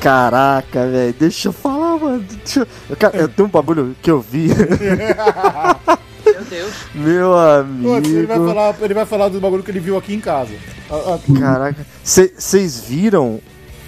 [0.00, 1.14] Caraca, velho.
[1.18, 2.24] Deixa eu falar, mano.
[2.44, 2.66] Deixa eu...
[2.90, 4.48] eu- Cara, eu tenho um bagulho que eu vi.
[6.50, 6.74] Meu Deus.
[6.94, 8.52] Meu Putz, ele, vai amigo.
[8.52, 10.52] falar, ele vai falar do bagulho que ele viu aqui em casa.
[10.90, 11.86] Ah, ah, Caraca.
[12.02, 13.40] Vocês viram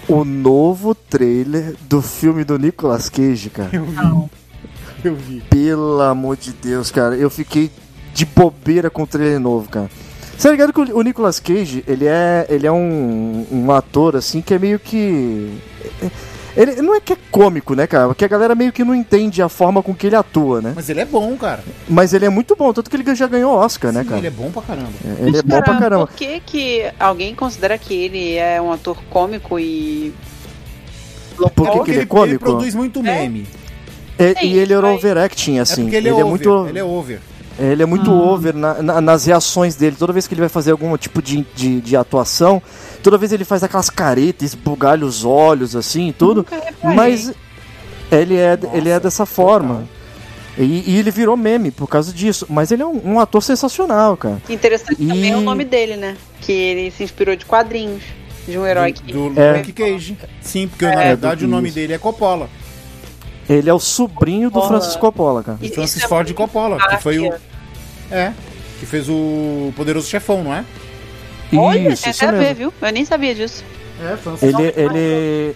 [0.07, 3.69] o novo trailer do filme do Nicolas Cage, cara?
[3.73, 4.29] eu vi.
[5.03, 5.41] Eu vi.
[5.49, 7.15] Pelo amor de Deus, cara.
[7.15, 7.69] Eu fiquei
[8.13, 9.89] de bobeira com o trailer novo, cara.
[10.37, 14.41] Você tá ligado que o Nicolas Cage, ele é, ele é um, um ator, assim,
[14.41, 15.51] que é meio que...
[16.57, 18.07] Ele não é que é cômico, né, cara?
[18.07, 20.73] Porque a galera meio que não entende a forma com que ele atua, né?
[20.75, 21.63] Mas ele é bom, cara.
[21.87, 24.19] Mas ele é muito bom, tanto que ele já ganhou Oscar, né, Sim, cara?
[24.19, 24.89] ele é bom pra caramba.
[25.19, 26.07] Ele é bom pra caramba.
[26.07, 30.13] Por que, que alguém considera que ele é um ator cômico e.
[31.37, 32.39] Por que, Porque que ele é ele cômico?
[32.45, 33.45] produz muito meme.
[34.17, 35.83] É, Sim, e ele é mas- overacting, É assim.
[35.83, 36.29] porque ele é, ele é over.
[36.47, 36.67] muito.
[36.69, 37.19] Ele é over.
[37.59, 39.95] Ele é muito over na- na- nas reações dele.
[39.97, 42.61] Toda vez que ele vai fazer algum tipo de, de, de atuação,
[43.01, 46.45] toda vez ele faz aquelas caretas, esbugalha os olhos, assim, e tudo.
[46.83, 47.33] Mas
[48.11, 49.85] ele é, ele é Nossa, dessa forma.
[50.55, 52.45] E, e ele virou meme por causa disso.
[52.49, 54.39] Mas ele é um, um ator sensacional, cara.
[54.49, 56.15] Interessante E- também é o nome dele, né?
[56.41, 58.03] Que ele se inspirou de quadrinhos.
[58.47, 59.11] De um herói que.
[59.11, 59.57] Do, do É.
[59.57, 60.17] Luke Cage.
[60.41, 62.47] Sim, porque na É, verdade do- o nome dele é Coppola.
[63.49, 64.79] Ele é o sobrinho do Coppola.
[64.79, 65.57] Francis Coppola, cara.
[65.61, 67.33] Isso Francis é Ford Coppola, que foi o.
[68.11, 68.31] É.
[68.79, 70.63] Que fez o Poderoso Chefão, não é?
[71.55, 72.73] Olha, Isso, tem isso até a ver, viu?
[72.81, 73.63] Eu nem sabia disso.
[74.01, 75.55] É, Francis Ele, ele,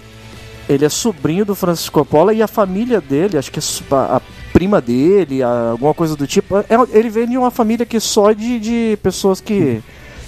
[0.69, 4.21] ele é sobrinho do Francis Coppola e a família dele, acho que é a, a
[4.53, 6.57] prima dele, a- alguma coisa do tipo.
[6.57, 9.81] é- ele vem de uma família que só de, de pessoas que,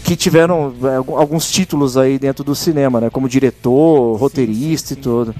[0.04, 3.10] que tiveram é, alguns títulos aí dentro do cinema, né?
[3.10, 5.00] Como diretor, roteirista sim, sim.
[5.00, 5.36] e tudo.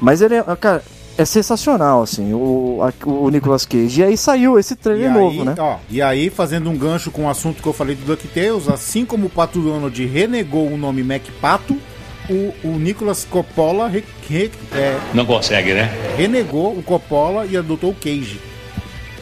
[0.00, 0.82] Mas ele é, cara,
[1.20, 4.00] é sensacional, assim, o, a- o Nicolas Cage.
[4.00, 5.54] E aí saiu esse E trailer aí, novo, né?
[5.58, 9.04] ó, e aí, fazendo um gancho com o assunto que eu falei do DuckTales, assim
[9.04, 11.76] como o Pato Donald renegou o nome Mac Pato,
[12.28, 15.90] o, o Nicolas Coppola re- re- é, Não consegue, né?
[16.16, 18.40] renegou o Coppola e adotou o Cage.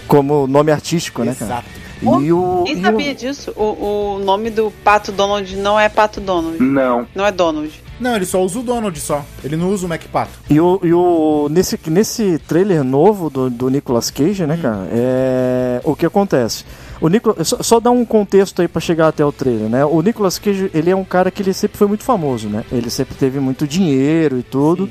[0.07, 1.53] Como nome artístico, né, cara?
[1.53, 1.69] Exato.
[2.01, 3.53] E o, Nem e o- sabia disso.
[3.57, 6.63] O, o nome do Pato Donald não é Pato Donald.
[6.63, 7.07] Não.
[7.15, 7.71] Não é Donald.
[8.01, 9.25] Não, ele só usa o Donald só.
[9.43, 10.31] Ele não usa o Mac Pato.
[10.49, 14.89] E o, e o nesse, nesse trailer novo do, do Nicolas Cage, né, cara?
[14.93, 16.65] É, o que acontece?
[17.01, 19.85] O Nicolas, só, só dar um contexto aí pra chegar até o trailer, né?
[19.85, 22.65] O Nicolas Cage, ele é um cara que ele sempre foi muito famoso, né?
[22.71, 24.89] Ele sempre teve muito dinheiro e tudo.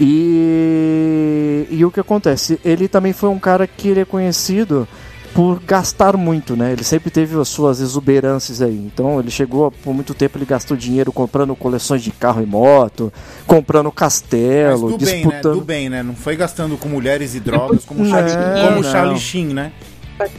[0.00, 2.58] E, e o que acontece?
[2.64, 4.88] Ele também foi um cara que ele é conhecido
[5.34, 6.72] por gastar muito, né?
[6.72, 8.76] Ele sempre teve as suas exuberâncias aí.
[8.92, 13.12] Então ele chegou por muito tempo ele gastou dinheiro comprando coleções de carro e moto,
[13.46, 15.12] comprando Mas castelo, do bem, né?
[15.30, 15.54] disputando.
[15.54, 16.02] Do bem, né?
[16.02, 18.90] Não foi gastando com mulheres e drogas como o Não, Charlie, como não.
[18.90, 19.72] Charlie Sheen, né?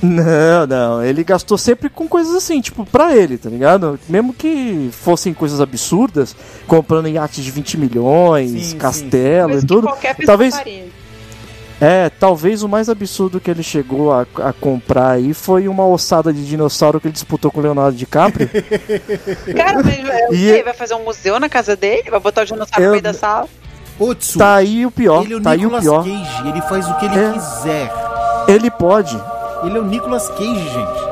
[0.02, 1.04] Não, não.
[1.04, 4.00] Ele gastou sempre com coisas assim, tipo, pra ele, tá ligado?
[4.08, 6.36] Mesmo que fossem coisas absurdas,
[6.68, 9.88] comprando iates de 20 milhões, Sim, castelo e tudo.
[9.88, 10.86] qualquer pessoa Talvez, faria.
[11.82, 16.32] É, talvez o mais absurdo que ele chegou a, a comprar aí foi uma ossada
[16.32, 18.48] de dinossauro que ele disputou com o Leonardo DiCaprio.
[19.58, 20.64] Cara, mas é, o E- quê?
[20.64, 22.10] vai fazer um museu na casa dele?
[22.12, 23.48] Vai botar o dinossauro Eu- no meio da sala?
[24.00, 26.04] Otsu, tá aí o pior, ele é o tá aí o Nicolas pior.
[26.04, 26.48] Cage.
[26.50, 27.32] Ele faz o que ele É.
[27.34, 27.92] quiser.
[28.48, 29.20] Ele pode.
[29.64, 31.11] Ele é o Nicolas Cage, gente.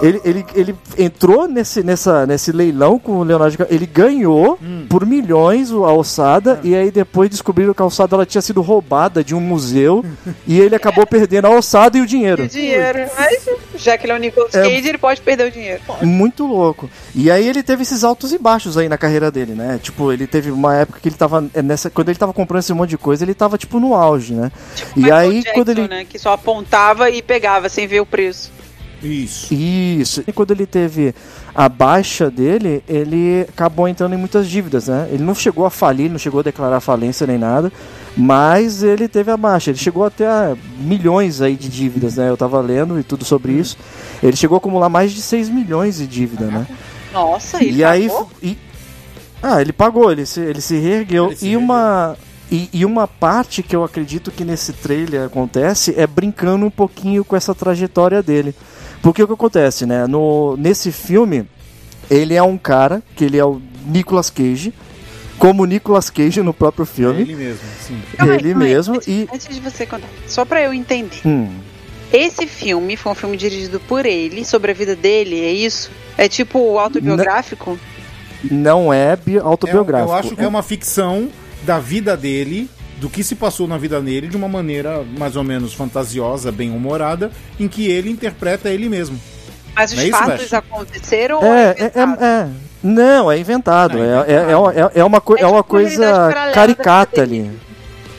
[0.00, 4.86] Ele, ele, ele, entrou nesse, nessa, nesse leilão com o Leonardo DiCaprio, ele ganhou Hum.
[4.88, 8.60] por milhões o- a alçada e aí depois descobriram que a alçada ela tinha sido
[8.60, 10.04] roubada de um museu
[10.46, 12.44] e ele acabou perdendo a alçada e o dinheiro.
[12.44, 12.98] O dinheiro.
[13.16, 14.62] Mas já que ele é o Nicolas É.
[14.62, 15.80] Cage, ele pode perder o dinheiro.
[16.02, 16.88] Muito louco.
[17.14, 19.78] E aí ele teve esses altos e baixos aí na carreira dele, né?
[19.82, 22.90] Tipo, ele teve uma época que ele tava nessa quando ele tava comprando esse monte
[22.90, 24.50] de coisa, ele tava tipo no auge, né?
[24.96, 28.06] e Michael aí Jackson, quando ele né, que só apontava e pegava sem ver o
[28.06, 28.50] preço.
[29.02, 29.54] Isso.
[29.54, 30.24] Isso.
[30.26, 31.14] E quando ele teve
[31.54, 35.08] a baixa dele, ele acabou entrando em muitas dívidas, né?
[35.12, 37.72] Ele não chegou a falir, não chegou a declarar falência nem nada,
[38.16, 39.70] mas ele teve a baixa.
[39.70, 42.28] Ele chegou até a milhões aí de dívidas, né?
[42.28, 43.76] Eu tava lendo e tudo sobre isso.
[44.22, 46.66] Ele chegou a acumular mais de 6 milhões de dívida, né?
[47.12, 48.08] Nossa, ele E aí.
[48.08, 48.30] pagou?
[48.42, 48.58] E,
[49.42, 51.26] ah, ele pagou, ele se, ele se reergueu.
[51.26, 52.16] Ele se e uma.
[52.50, 57.22] E, e uma parte que eu acredito que nesse trailer acontece é brincando um pouquinho
[57.22, 58.54] com essa trajetória dele.
[59.02, 60.06] Porque o que acontece, né?
[60.06, 61.46] No, nesse filme,
[62.10, 64.72] ele é um cara, que ele é o Nicolas Cage,
[65.38, 67.20] como o Nicolas Cage no próprio É filme.
[67.22, 68.00] ele mesmo, sim.
[68.16, 71.20] Calma ele calma mesmo Antes, e- antes de você contar, só pra eu entender.
[71.24, 71.48] Hum,
[72.12, 75.90] Esse filme foi um filme dirigido por ele, sobre a vida dele, é isso?
[76.16, 77.78] É tipo autobiográfico?
[78.50, 80.10] não é bi- É, autobiográfico.
[80.10, 81.28] eu acho que é uma ficção
[81.64, 82.68] da vida dele,
[83.00, 86.70] do que se passou na vida dele, de uma maneira mais ou menos fantasiosa, bem
[86.70, 89.18] humorada, em que ele interpreta ele mesmo.
[89.74, 92.22] Mas os Não é isso, fatos aconteceram ou É, é é, inventado?
[92.22, 92.48] é, é.
[92.82, 93.98] Não, é inventado.
[93.98, 94.70] Não, é é, é, inventado.
[94.96, 97.50] é, é uma, coi- É é uma tipo coisa caricata ali.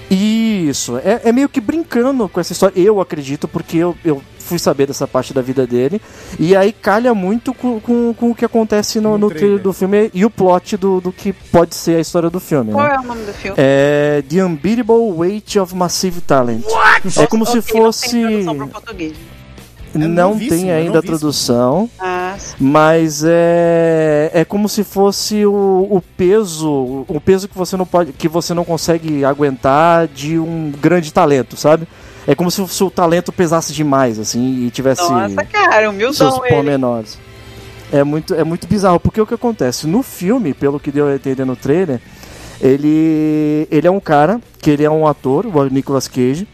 [0.09, 2.79] Isso, é, é meio que brincando com essa história.
[2.79, 6.01] Eu acredito, porque eu, eu fui saber dessa parte da vida dele.
[6.39, 9.59] E aí calha muito com, com, com o que acontece no, No no trailer.
[9.59, 12.71] do filme e o plot do, do que pode ser a história do filme.
[12.73, 12.95] Qual Né?
[12.95, 13.55] é o nome do filme?
[13.57, 16.63] É The Unbeatable Weight of Massive Talent.
[17.17, 18.09] É como se Ok, não fosse.
[18.11, 19.13] tem português.
[19.93, 21.89] É Não novíssimo, tem é ainda a tradução.
[21.97, 22.55] Ah, sim.
[22.59, 26.69] Mas é, é como se fosse o, o peso,
[27.07, 31.57] o peso que você não pode, que você não consegue aguentar de um grande talento,
[31.57, 31.87] sabe?
[32.29, 36.47] É como se o seu talento pesasse demais, assim, e tivesse Nossa, cara, seus ele.
[36.47, 37.17] pormenores.
[37.91, 39.87] É muito, é muito bizarro, porque o que acontece?
[39.87, 41.99] No filme, pelo que deu a entender no trailer,
[42.61, 46.47] ele, ele é um cara, que ele é um ator, o Nicolas Cage,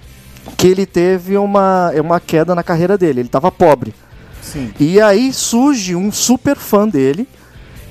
[0.55, 3.93] que ele teve uma, uma queda na carreira dele, ele tava pobre.
[4.41, 4.73] Sim.
[4.79, 7.27] E aí surge um super fã dele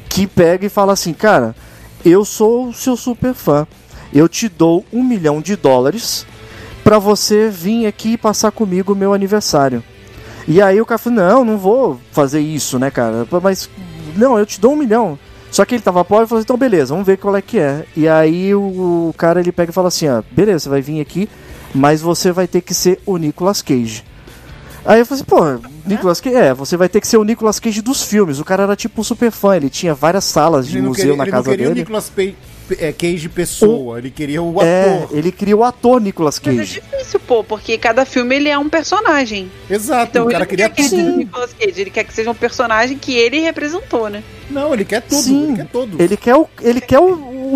[0.08, 1.54] que pega e fala assim, cara,
[2.02, 3.66] eu sou o seu super fã.
[4.10, 6.26] Eu te dou um milhão de dólares
[6.84, 9.82] pra você vir aqui passar comigo o meu aniversário.
[10.46, 13.26] E aí o cara falou, não, não vou fazer isso, né, cara?
[13.42, 13.68] Mas,
[14.14, 15.18] não, eu te dou um milhão.
[15.50, 17.58] Só que ele tava pobre e falou assim, então beleza, vamos ver qual é que
[17.58, 17.86] é.
[17.96, 18.60] E aí o,
[19.08, 21.28] o cara ele pega e fala assim, ó, beleza, você vai vir aqui,
[21.74, 24.04] mas você vai ter que ser o Nicolas Cage.
[24.84, 27.58] Aí eu falei assim, pô, Nicolas Cage, é, você vai ter que ser o Nicolas
[27.60, 28.38] Cage dos filmes.
[28.40, 31.30] O cara era tipo um super fã, ele tinha várias salas de museu queria, na
[31.30, 31.80] casa queria o dele.
[31.80, 32.36] Nicolas Pe-
[32.78, 35.16] é, Cage pessoa, ele queria o É, ator.
[35.16, 36.80] ele queria o ator Nicolas Mas é Cage.
[36.80, 39.50] difícil, pô, porque cada filme ele é um personagem.
[39.68, 41.16] Exato, Então o cara queria quer que tudo.
[41.16, 44.22] Nicolas Cage, ele quer que seja um personagem que ele representou, né?
[44.50, 46.02] Não, ele quer tudo, Sim, ele quer tudo.
[46.02, 47.04] Ele quer o, ele quer o,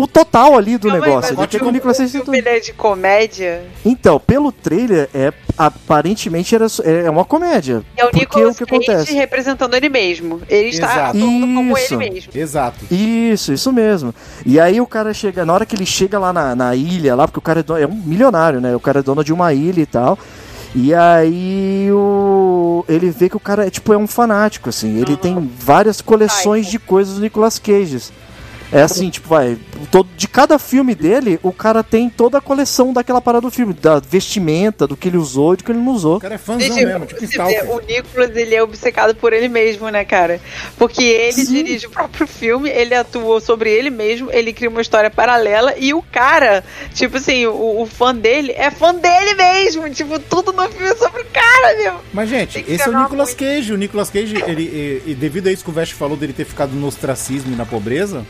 [0.01, 1.13] o total ali do aí, negócio.
[1.21, 3.63] mas ele quer que o filme- Nicolas Cage filme ele é de comédia.
[3.85, 7.83] Então, pelo trailer, é aparentemente era, só- é uma comédia.
[7.97, 9.13] É o porque Nicolas o que Cage acontece?
[9.13, 10.41] representando ele mesmo.
[10.49, 11.17] Ele está Exato.
[11.17, 12.31] atuando como ele mesmo.
[12.33, 12.85] Exato.
[12.93, 14.13] Isso, isso mesmo.
[14.45, 17.27] E aí o cara chega, na hora que ele chega lá na, na ilha, lá,
[17.27, 18.75] porque o cara é, dono- é um milionário, né?
[18.75, 20.17] O cara é dono de uma ilha e tal.
[20.75, 24.99] E aí o, ele vê que o cara é tipo é um fanático, assim.
[25.01, 27.97] Ele tem várias coleções de coisas do Nicolas Cage.
[28.71, 29.57] É assim, tipo, vai.
[29.91, 33.73] Todo, de cada filme dele, o cara tem toda a coleção daquela parada do filme,
[33.73, 36.17] da vestimenta, do que ele usou e do que ele não usou.
[36.17, 39.47] O cara é fãzão Gente, mesmo, tipo vê, o Nicolas, ele é obcecado por ele
[39.47, 40.39] mesmo, né, cara?
[40.77, 41.53] Porque ele Sim.
[41.53, 45.93] dirige o próprio filme, ele atuou sobre ele mesmo, ele cria uma história paralela e
[45.93, 49.89] o cara, tipo assim, o, o fã dele é fã dele mesmo.
[49.89, 51.93] Tipo, tudo no filme é sobre o cara, meu.
[52.13, 53.39] Mas, gente, esse é o Nicolas muito.
[53.39, 53.73] Cage.
[53.73, 56.45] O Nicolas Cage, ele, e, e devido a isso que o Vest falou dele ter
[56.45, 58.25] ficado no ostracismo e na pobreza,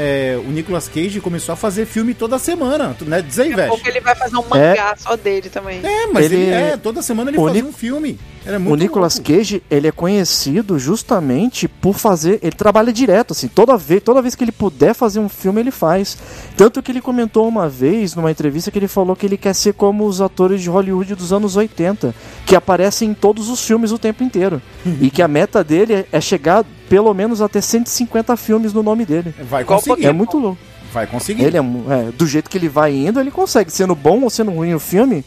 [0.00, 3.20] é, o Nicolas Cage começou a fazer filme toda semana, né?
[3.20, 5.80] Diz aí, Daqui a pouco ele vai fazer um mangá só dele também.
[5.84, 8.16] É, mas ele, Ele- é, toda semana ele o Nic- um filme.
[8.48, 9.30] Era muito O Nicolas louco.
[9.30, 14.34] Cage, ele é conhecido justamente por fazer, ele trabalha direto assim, toda vez, toda vez
[14.34, 16.16] que ele puder fazer um filme, ele faz.
[16.56, 19.74] Tanto que ele comentou uma vez numa entrevista que ele falou que ele quer ser
[19.74, 22.14] como os atores de Hollywood dos anos 80,
[22.46, 24.60] que aparecem em todos os filmes o tempo inteiro.
[25.00, 28.82] e que a meta dele é- é chegar pelo menos a ter 150 filmes no
[28.82, 29.34] nome dele.
[29.48, 30.06] Vai Igual conseguir.
[30.06, 30.58] É muito louco.
[30.92, 31.44] Vai conseguir.
[31.44, 33.70] Ele é, é, do jeito que ele vai indo, ele consegue.
[33.70, 35.22] Sendo bom ou sendo ruim o filme,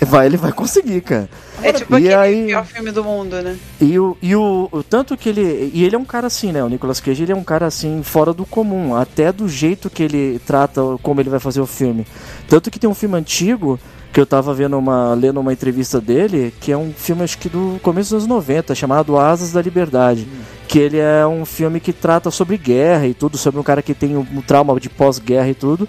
[0.00, 1.28] Vai, ele vai conseguir, cara.
[1.62, 3.56] É tipo E aquele aí- pior filme do mundo, né?
[3.80, 5.70] E o, e o, o tanto que ele.
[5.72, 6.62] E ele é um cara assim, né?
[6.62, 8.94] O Nicolas Cage ele é um cara assim, fora do comum.
[8.94, 12.06] Até do jeito que ele trata como ele vai fazer o filme.
[12.48, 13.80] Tanto que tem um filme antigo
[14.12, 15.14] que eu tava vendo uma.
[15.14, 18.74] lendo uma entrevista dele, que é um filme acho que do começo dos anos 90,
[18.74, 20.28] chamado Asas da Liberdade.
[20.68, 23.94] Que ele é um filme que trata sobre guerra e tudo, sobre um cara que
[23.94, 25.88] tem um trauma de pós-guerra e tudo.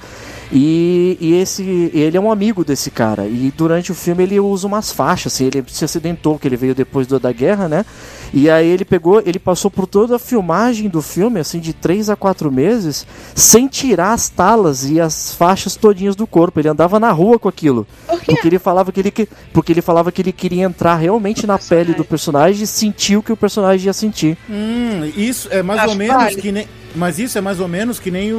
[0.51, 3.25] E, e esse ele é um amigo desse cara.
[3.27, 6.73] E durante o filme ele usa umas faixas, assim, ele se acidentou, que ele veio
[6.73, 7.85] depois do- da guerra, né?
[8.33, 12.09] E aí ele pegou, ele passou por toda a filmagem do filme, assim, de 3
[12.09, 13.05] a 4 meses,
[13.35, 16.59] sem tirar as talas e as faixas todinhas do corpo.
[16.59, 17.85] Ele andava na rua com aquilo.
[18.07, 18.31] Por quê?
[18.33, 21.57] Porque ele falava que ele, que- porque ele falava que ele queria entrar realmente na
[21.57, 24.37] pele do personagem e sentir o que o personagem ia sentir.
[24.49, 26.41] Hum, isso é mais Acho ou menos válido.
[26.41, 26.67] que nem.
[26.97, 28.37] Mas isso é mais ou menos que nem o,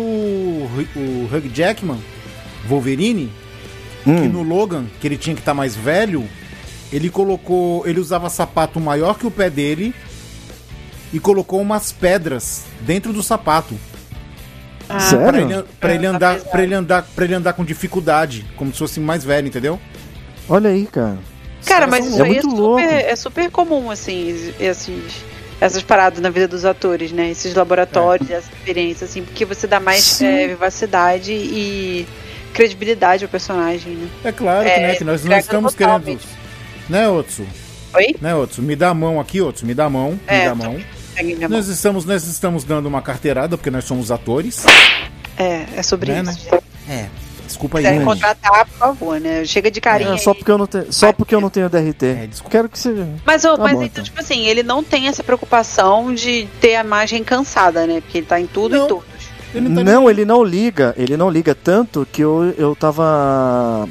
[0.97, 1.99] o Hugh Jackman,
[2.67, 3.33] Wolverine,
[4.05, 4.29] que Hum.
[4.29, 6.29] no Logan, que ele tinha que estar mais velho,
[6.93, 7.87] ele colocou.
[7.87, 9.95] Ele usava sapato maior que o pé dele
[11.13, 13.75] e colocou umas pedras dentro do sapato.
[14.87, 15.51] Pra Sério?
[15.51, 16.51] ele, pra ele É, andar, apesar.
[16.51, 19.79] pra ele andar, para ele andar com dificuldade, como se fosse mais velho, entendeu?
[20.49, 21.19] Olha aí, cara.
[21.67, 22.81] Cara, mas isso aí é muito super, louco.
[22.81, 25.23] é super comum, assim, esses,
[25.61, 27.31] essas paradas na vida dos atores, né?
[27.31, 32.07] Esses laboratórios, essa experiência, assim, porque você dá mais é, vivacidade e
[32.53, 34.09] credibilidade ao personagem, né?
[34.25, 36.19] É claro que, É, né, que nós não estamos totalmente.
[36.27, 36.39] querendo.
[36.89, 37.47] Né, Otsu?
[37.95, 38.15] Oi?
[38.21, 38.63] Né, Otsu?
[38.63, 39.67] Me dá a mão aqui, Otsu.
[39.67, 40.13] Me dá a mão.
[40.13, 40.77] Me É, dá a mão.
[41.51, 44.65] Nós estamos, nós estamos dando uma carteirada, porque nós somos atores.
[45.37, 46.55] É, é sobre Né, isso.
[46.55, 46.68] É.
[47.49, 48.05] Desculpa aí, Quiser Andy.
[48.05, 49.45] contratar, por favor, né?
[49.45, 50.15] Chega de carinha.
[50.15, 52.07] É, só porque eu não tenho, só porque eu não tenho DRT.
[52.07, 52.51] É, desculpa.
[52.51, 52.95] Quero que você
[53.27, 54.05] Mas, ô, Tá mas bom, então, então.
[54.05, 58.01] tipo assim, ele não tem essa preocupação de ter a imagem cansada, né?
[58.01, 58.85] Porque ele tá em tudo Não.
[58.85, 59.05] e todos.
[59.55, 63.89] Ele tá Não, ele não liga, ele não liga tanto que eu, eu tava.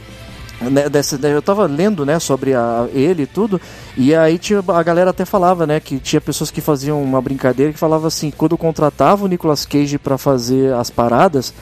[0.59, 3.61] né, dessa- eu tava lendo, né, sobre a- ele e tudo,
[3.95, 7.71] e aí tinha, a galera até falava, né, que tinha pessoas que faziam uma brincadeira
[7.71, 11.53] que falava assim, quando contratava o Nicolas Cage pra fazer as paradas,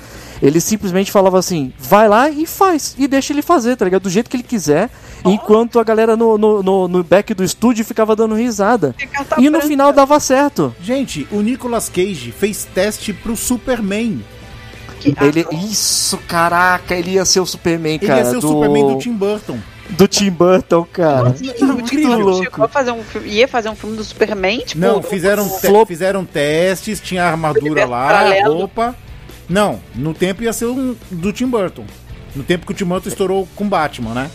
[0.42, 4.04] ele simplesmente falava assim, vai lá e faz, e deixa ele fazer, tá ligado?
[4.04, 4.90] Do jeito que ele quiser,
[5.24, 8.94] enquanto a galera no, no, no, no back do estúdio ficava dando risada.
[9.38, 9.68] E no branca.
[9.68, 10.76] final dava certo.
[10.82, 14.24] Gente, o Nicolas Cage fez teste pro Superman.
[15.00, 18.20] Que- Ele, isso, caraca, ele ia ser o Superman, Ele cara.
[18.20, 18.48] ia ser o do...
[18.48, 19.60] Superman do Tim Burton.
[19.90, 21.30] do Tim Burton, cara.
[21.30, 22.68] Nossa, Burton louco.
[22.70, 27.24] fazer um ia fazer um filme do Superman, tipo, Não, fizeram, te- fizeram testes, tinha
[27.24, 28.54] armadura lá, paralelo.
[28.58, 28.96] roupa.
[29.50, 31.86] Não, no tempo ia ser um do Tim Burton.
[32.36, 34.32] No tempo que o Tim Burton estourou com Batman, né?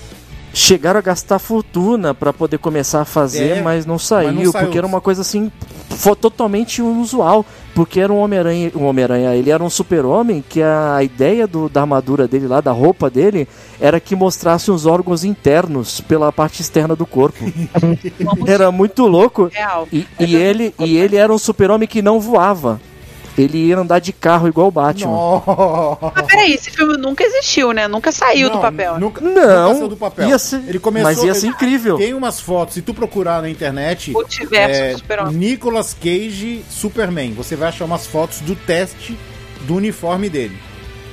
[0.52, 4.52] Chegaram a gastar fortuna pra poder começar a fazer, É, mas não saiu, mas não
[4.52, 4.64] saiu.
[4.64, 5.50] porque era uma coisa assim,
[5.90, 7.46] foi totalmente inusual.
[7.72, 11.82] Porque era um Homem-Aranha, um Homem-Aranha, ele era um super-homem que a ideia do, da
[11.82, 13.46] armadura dele lá, da roupa dele,
[13.80, 17.44] era que mostrasse os órgãos internos pela parte externa do corpo.
[18.44, 19.48] era muito louco.
[19.52, 19.86] real.
[19.92, 22.80] E, e ele, e ele era um super-homem que não voava.
[23.38, 25.10] Ele ia andar de carro igual o Batman.
[25.12, 26.12] Nossa.
[26.14, 27.86] Mas peraí, esse filme nunca existiu, né?
[27.88, 28.98] Nunca saiu do Não, papel.
[28.98, 30.28] Nunca, Não, nunca saiu do papel.
[30.28, 31.96] ia ser- Ele começou, mas ia ser ele- incrível.
[31.96, 35.34] Tem umas fotos, se tu procurar na internet, Multiverso é, do Super-Homem.
[35.36, 37.32] Nicolas Cage Superman.
[37.34, 39.16] Você vai achar umas fotos do teste
[39.62, 40.58] do uniforme dele.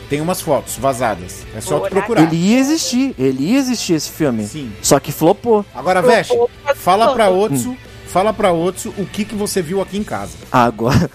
[0.10, 1.46] Tem umas fotos vazadas.
[1.56, 2.24] É só tu procurar.
[2.24, 4.46] Ele ia existir, ele ia existir esse filme.
[4.48, 4.72] Sim.
[4.82, 5.66] Só que flopou.
[5.76, 6.34] Agora, Veste,
[6.76, 7.76] fala pra Otsu,
[8.08, 10.38] fala pra Otsu o que, que você viu aqui em casa.
[10.52, 11.10] Agora.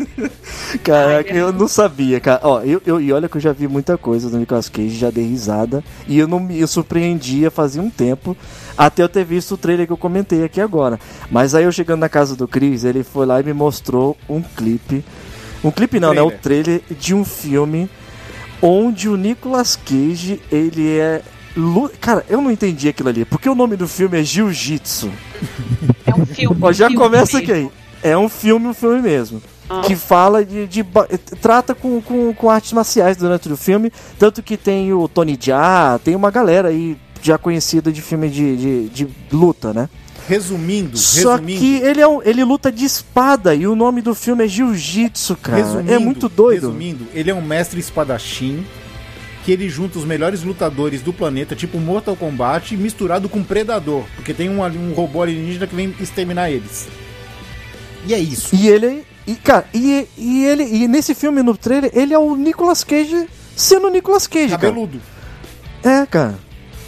[0.82, 2.40] Caraca, eu não sabia, cara.
[2.42, 5.10] Ó, eu, eu, e olha que eu já vi muita coisa do Nicolas Cage, já
[5.10, 5.84] dei risada.
[6.06, 8.36] E eu não me eu surpreendia fazia um tempo.
[8.76, 10.98] Até eu ter visto o trailer que eu comentei aqui agora.
[11.30, 14.40] Mas aí eu chegando na casa do Chris, ele foi lá e me mostrou um
[14.40, 15.04] clipe.
[15.62, 16.22] Um clipe não, né?
[16.22, 17.88] O trailer de um filme
[18.60, 21.22] onde o Nicolas Cage, ele é.
[21.56, 23.24] Lu- Cara, eu não entendi aquilo ali.
[23.24, 25.10] Porque o nome do filme é Jiu-Jitsu.
[26.06, 26.56] É um filme.
[26.60, 27.52] Ó, já filme começa mesmo.
[27.52, 27.70] aqui aí.
[28.02, 29.40] É um filme, um filme mesmo.
[29.70, 29.82] Ah.
[29.82, 30.66] Que fala de.
[30.66, 31.06] de ba-
[31.40, 33.92] trata com, com, com artes marciais durante o filme.
[34.18, 38.56] Tanto que tem o Tony Jaa, tem uma galera aí já conhecida de filme de,
[38.56, 39.88] de, de luta, né?
[40.28, 44.14] Resumindo, Só resumindo, que ele, é um, ele luta de espada e o nome do
[44.14, 45.58] filme é Jiu-Jitsu, cara.
[45.58, 46.66] resumindo, é muito doido.
[46.68, 48.64] Resumindo, ele é um mestre espadachim
[49.44, 54.32] que ele junta os melhores lutadores do planeta, tipo Mortal Kombat, misturado com Predador, porque
[54.32, 56.88] tem um, um robô alienígena que vem exterminar eles.
[58.06, 58.54] E é isso.
[58.54, 59.04] E ele.
[59.26, 60.64] E, cara, e, e ele.
[60.64, 64.60] E nesse filme, no trailer, ele é o Nicolas Cage sendo o Nicolas Cage, cara.
[64.60, 65.00] Cabeludo.
[65.82, 66.38] É, cara.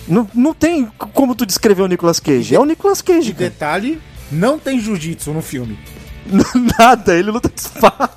[0.07, 2.55] Não, não tem como tu descrever o Nicolas Cage.
[2.55, 3.51] É o Nicolas Cage, cara.
[3.51, 4.01] detalhe,
[4.31, 5.79] não tem jiu-jitsu no filme.
[6.79, 8.11] Nada, ele luta de espada.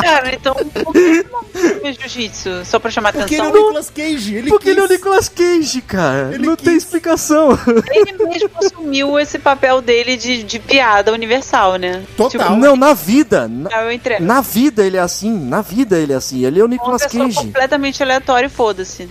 [0.00, 2.64] Cara, então por que não filme jiu-jitsu?
[2.64, 3.66] Só pra chamar Porque ele é o atenção?
[3.66, 4.34] Nicolas Cage.
[4.34, 4.96] Ele Porque ele é o quis.
[4.98, 6.34] Nicolas Cage, cara.
[6.34, 6.82] Ele não tem quis.
[6.84, 7.58] explicação.
[7.94, 12.02] Ele mesmo assumiu esse papel dele de, de piada universal, né?
[12.16, 12.56] Total.
[12.56, 13.46] Não, na vida.
[13.48, 14.24] Na, Tipo, eu entrego.
[14.24, 15.32] na vida ele é assim.
[15.38, 16.44] Na vida ele é assim.
[16.44, 17.36] Ele é o Uma Nicolas pessoa Cage.
[17.36, 19.08] completamente aleatória e foda-se.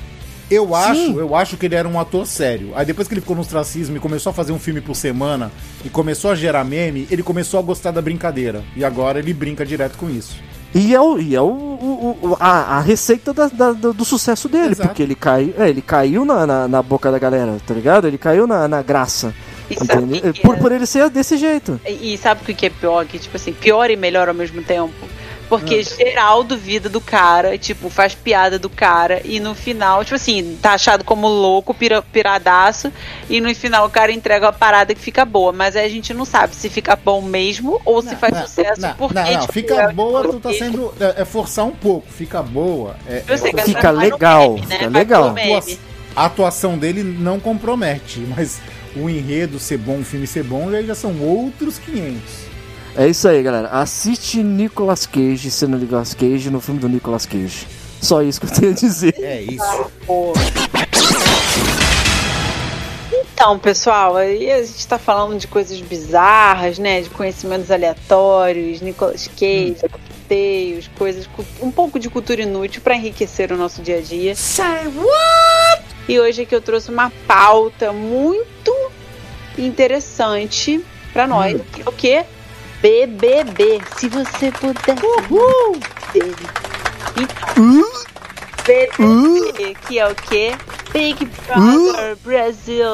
[0.52, 1.18] Eu acho, Sim.
[1.18, 2.72] eu acho que ele era um ator sério.
[2.76, 5.52] Aí depois que ele ficou no ostracismo e começou a fazer um filme por semana
[5.86, 8.62] e começou a gerar meme, ele começou a gostar da brincadeira.
[8.76, 10.36] E agora ele brinca direto com isso.
[10.76, 14.06] E é, o, e é o, o- o- a, a receita da- da- do, do
[14.06, 14.88] sucesso dele, Exato.
[14.89, 18.08] porque ele, cai, é, ele caiu na, na, na boca da galera, tá ligado?
[18.08, 19.34] Ele caiu na, na graça.
[19.70, 20.60] E que Por, é?
[20.60, 21.80] por ele ser desse jeito.
[21.88, 23.06] E, e sabe o que que é pior?
[23.06, 24.93] Que, tipo assim, pior e melhor ao mesmo tempo.
[25.52, 30.58] Porque geral duvida do cara, tipo, faz piada do cara e no final, tipo assim,
[30.62, 32.89] tá achado como louco, pira, piradaço,
[33.30, 35.52] e no final o cara entrega uma parada que fica boa.
[35.52, 38.80] Mas aí a gente não sabe se fica bom mesmo ou se faz não, sucesso
[38.80, 39.14] não, porque.
[39.14, 40.93] não, não, tipo, fica é- boa, tu tá sendo.
[40.97, 42.08] É, é forçar um pouco.
[42.10, 42.95] Fica boa.
[43.06, 44.78] É, sei é que Fica legal, meme, né?
[44.78, 45.36] fica Vai legal.
[46.16, 48.62] a atuação dele não compromete, mas
[48.95, 52.51] o enredo ser bom, o filme ser bom, aí já são outros 500.
[52.95, 53.69] É isso aí, galera.
[53.69, 57.67] Assiste Nicolas Cage sendo Nicolas Cage no filme do Nicolas Cage.
[58.01, 59.15] Só isso que eu tenho a dizer.
[59.19, 59.91] É isso.
[63.33, 67.01] Então, pessoal, aí a gente tá falando de coisas bizarras, né?
[67.01, 69.75] De conhecimentos aleatórios, Nicolas Cage,
[70.27, 74.35] Teios, coisas, cu- um pouco de cultura inútil pra enriquecer o nosso dia a dia.
[76.07, 78.73] E hoje aqui eu trouxe uma pauta muito
[79.57, 80.83] interessante
[81.13, 81.59] pra nós.
[81.73, 82.25] que é O quê?
[82.82, 83.79] BBB.
[83.97, 84.95] Se você puder.
[85.03, 85.77] Uhul!
[87.17, 87.93] Então,
[88.65, 90.53] BBB, que é o quê?
[90.91, 92.86] Big Brother Brasil.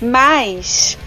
[0.00, 0.98] Mas,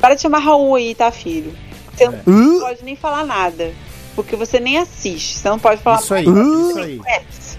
[0.00, 1.54] para de chamar Raul aí, tá, filho?
[1.96, 2.22] Você É.
[2.26, 3.72] não pode nem falar nada.
[4.14, 5.38] Porque você nem assiste.
[5.38, 6.98] Você não pode falar Isso aí, isso aí.
[6.98, 7.58] conhece.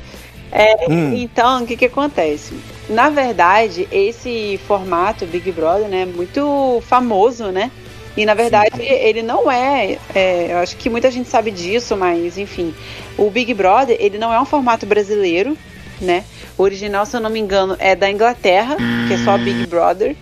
[0.52, 1.14] É, Hum.
[1.16, 2.54] Então, o que que acontece?
[2.90, 7.72] Na verdade, esse formato Big Brother, né, é muito famoso, né?
[8.18, 12.38] E na verdade, ele não é, é, Eu acho que muita gente sabe disso, mas
[12.38, 12.74] enfim.
[13.18, 15.58] O Big Brother, ele não é um formato brasileiro,
[16.02, 16.24] né?
[16.58, 18.76] O original, se eu não me engano, é da Inglaterra,
[19.08, 20.16] que é só Big Brother.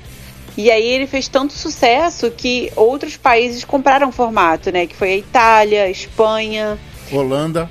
[0.57, 4.87] E aí ele fez tanto sucesso que outros países compraram o formato, né?
[4.87, 6.79] Que foi a Itália, a Espanha,
[7.11, 7.69] Holanda.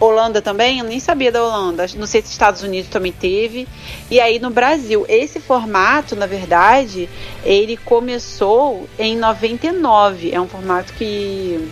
[0.00, 0.78] Holanda também?
[0.78, 1.86] Eu nem sabia da Holanda.
[1.96, 3.66] Não sei se Estados Unidos também teve.
[4.10, 7.08] E aí no Brasil, esse formato, na verdade,
[7.44, 10.30] ele começou em 99.
[10.32, 11.68] É um formato que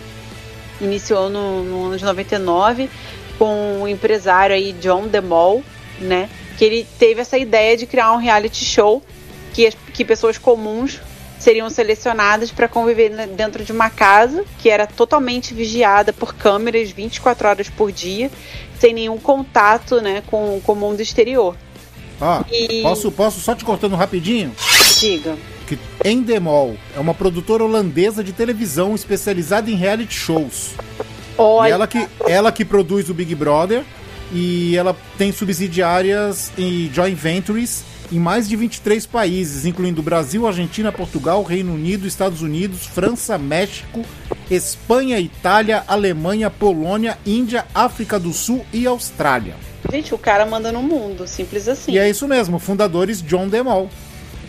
[0.81, 2.89] iniciou no, no ano de 99
[3.37, 5.63] com o empresário aí John DeMol,
[5.99, 6.29] né?
[6.57, 9.01] Que ele teve essa ideia de criar um reality show
[9.53, 10.99] que, as- que pessoas comuns
[11.39, 17.47] seriam selecionadas para conviver dentro de uma casa que era totalmente vigiada por câmeras 24
[17.47, 18.31] horas por dia,
[18.79, 21.55] sem nenhum contato né, com, com o mundo exterior.
[22.19, 24.53] Ó, E posso, posso só te cortando rapidinho?
[24.99, 25.37] diga.
[25.67, 30.71] Que Endemol é uma produtora holandesa de televisão especializada em reality shows.
[30.99, 31.03] E
[31.37, 33.83] Olha, ela que, ela que produz o Big Brother
[34.31, 40.91] e ela tem subsidiárias em joint ventures em mais de 23 países, incluindo Brasil, Argentina,
[40.91, 44.03] Portugal, Reino Unido, Estados Unidos, França, México,
[44.49, 49.55] Espanha, Itália, Alemanha, Polônia, Índia, África do Sul e Austrália.
[49.91, 51.93] gente, o cara manda no mundo, simples assim.
[51.93, 53.89] E é isso mesmo, fundadores John Demol.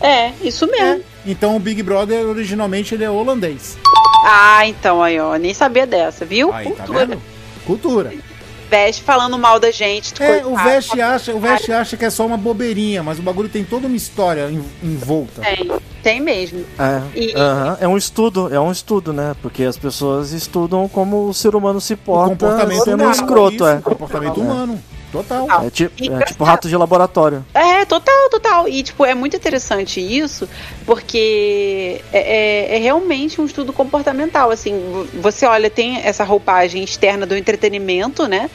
[0.00, 1.02] É, isso mesmo.
[1.26, 3.76] Então o Big Brother originalmente ele é holandês.
[4.24, 6.52] Ah, então aí, ó, nem sabia dessa, viu?
[6.52, 7.06] Aí, tá Cultura.
[7.06, 7.22] vendo?
[7.64, 8.12] Cultura.
[8.68, 10.12] Veste falando mal da gente.
[10.22, 10.52] É, coitado.
[10.52, 13.64] o Vest acha, o Vest acha que é só uma bobeirinha, mas o bagulho tem
[13.64, 15.40] toda uma história em, em volta.
[15.40, 15.70] Tem,
[16.02, 16.64] tem mesmo.
[16.78, 19.34] É, E- aham, é um estudo, é um estudo, né?
[19.40, 23.10] Porque as pessoas estudam como o ser humano se O porta comportamento sendo um humano,
[23.12, 23.74] escroto, isso, é.
[23.76, 24.82] o comportamento humano.
[25.10, 25.66] Total.
[25.66, 26.28] É, ti- é Engraçado.
[26.28, 27.44] tipo rato de laboratório.
[27.54, 28.68] É, total, total.
[28.68, 30.48] E, tipo, é muito interessante isso,
[30.84, 32.18] porque é,
[32.72, 37.36] é- é realmente um estudo comportamental, assim, vo- você olha, tem essa roupagem externa do
[37.36, 38.50] entretenimento, né,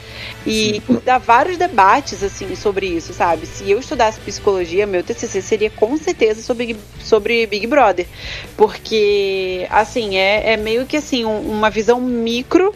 [0.45, 3.45] e dá vários debates, assim, sobre isso, sabe?
[3.47, 8.05] Se eu estudasse psicologia, meu TCC seria com certeza sobre, Big- sobre Big Brother,
[8.55, 12.73] porque, assim, é, é meio que, assim, um- uma visão micro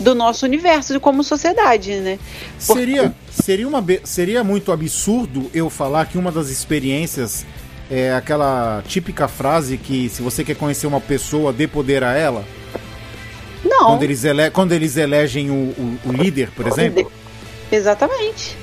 [0.00, 2.18] do nosso universo, como sociedade, né?
[2.58, 7.44] Seria, seria, uma, seria muito absurdo eu falar que uma das experiências
[7.90, 12.44] é aquela típica frase que se você quer conhecer uma pessoa, dê poder a ela.
[13.64, 13.86] Não.
[13.88, 17.10] Quando eles, ele, quando eles elegem o, o- o líder, por exemplo.
[17.70, 18.56] Exatamente.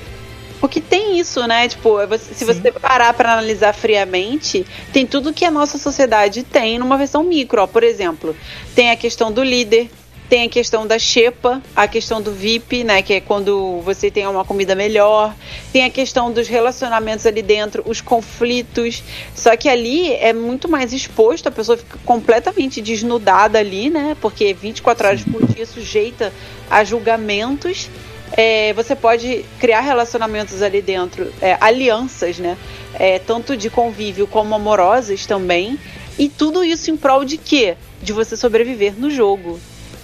[0.60, 1.68] Porque tem isso, né?
[1.68, 2.46] Tipo, é se Sim.
[2.46, 7.62] você parar pra analisar friamente, tem tudo que a nossa sociedade tem numa versão micro.
[7.62, 8.36] Ó, por exemplo,
[8.74, 9.88] tem a questão do líder,
[10.30, 13.02] Tem a questão da xepa, a questão do VIP, né?
[13.02, 15.34] Que é quando você tem uma comida melhor.
[15.72, 19.02] Tem a questão dos relacionamentos ali dentro, os conflitos.
[19.34, 24.18] Só que ali é muito mais exposto, a pessoa fica completamente desnudada ali, né?
[24.20, 26.34] Porque 24 horas por dia sujeita
[26.70, 27.90] a julgamentos.
[28.34, 32.58] É, você pode criar relacionamentos ali dentro, é, alianças, né?
[32.96, 35.80] É, tanto de convívio como amorosas também.
[36.20, 37.78] E tudo isso em prol de quê?
[38.04, 39.58] De você sobreviver no jogo.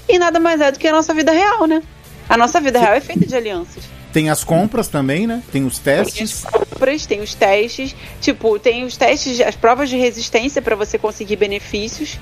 [0.07, 1.81] E nada mais é do que a nossa vida real, né?
[2.29, 3.83] A nossa vida real é feita de alianças.
[4.11, 5.41] Tem as compras também, né?
[5.51, 6.45] Tem os Tem testes.
[6.45, 7.95] as compras, tem os testes.
[8.21, 12.19] Tipo, tem os testes, as provas de resistência para você conseguir benefícios.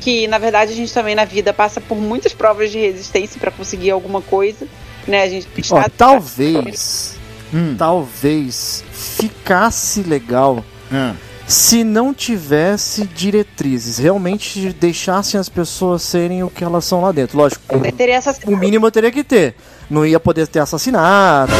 [0.00, 3.50] Que na verdade a gente também na vida passa por muitas provas de resistência para
[3.50, 4.66] conseguir alguma coisa.
[5.06, 5.22] Né?
[5.22, 7.16] A gente Ó, está- talvez,
[7.52, 10.62] Hum, talvez ficasse legal
[10.92, 11.14] ah,
[11.46, 17.36] se não tivesse diretrizes, realmente deixassem as pessoas serem o que elas são lá dentro.
[17.36, 17.62] Lógico,
[18.46, 19.54] o mínimo eu teria que ter.
[19.90, 21.52] Não ia poder ter assassinato,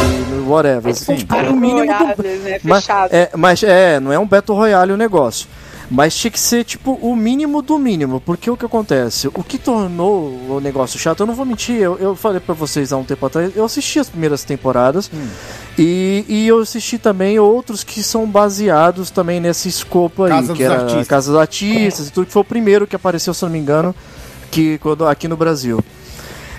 [0.47, 0.93] whatever.
[0.95, 2.59] Então, tipo, o mínimo do, né?
[2.63, 3.13] mas, Fechado.
[3.13, 5.47] é, mas é, não é um Battle Royale o negócio.
[5.89, 8.19] Mas tinha que ser, tipo, o mínimo do mínimo.
[8.19, 9.27] Porque o que acontece?
[9.27, 12.91] O que tornou o negócio chato, eu não vou mentir, eu, eu falei pra vocês
[12.91, 15.11] há um tempo atrás, eu assisti as primeiras temporadas
[15.77, 20.63] e, e eu assisti também outros que são baseados também nesse escopo aí, Casa que
[20.63, 21.07] era Artistas.
[21.07, 23.59] Casa dos Artistas e tudo, que foi o primeiro que apareceu, se eu não me
[23.59, 23.93] engano,
[24.49, 25.83] que, quando, aqui no Brasil.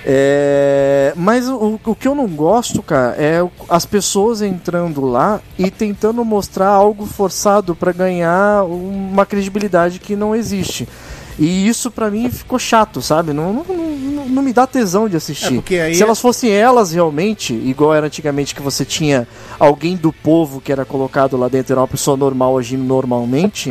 [0.08, 5.68] É, mas o, o que eu não gosto, cara, é as pessoas entrando lá e
[5.68, 10.86] tentando mostrar algo forçado pra ganhar uma credibilidade que não existe.
[11.38, 13.32] E isso pra mim ficou chato, sabe?
[13.32, 15.62] Não, não, não, não me dá tesão de assistir.
[15.70, 19.28] É, Se é- elas fossem elas realmente, igual era antigamente que você tinha
[19.58, 23.70] alguém do povo que era colocado lá dentro, era uma pessoa normal agindo normalmente,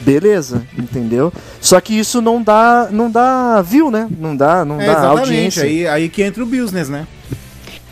[0.00, 1.32] beleza, entendeu?
[1.60, 4.08] Só que isso não dá, não dá view, né?
[4.18, 5.20] Não dá, não é, dá exatamente.
[5.20, 5.62] audiência.
[5.62, 7.06] Aí, aí que entra o business, né?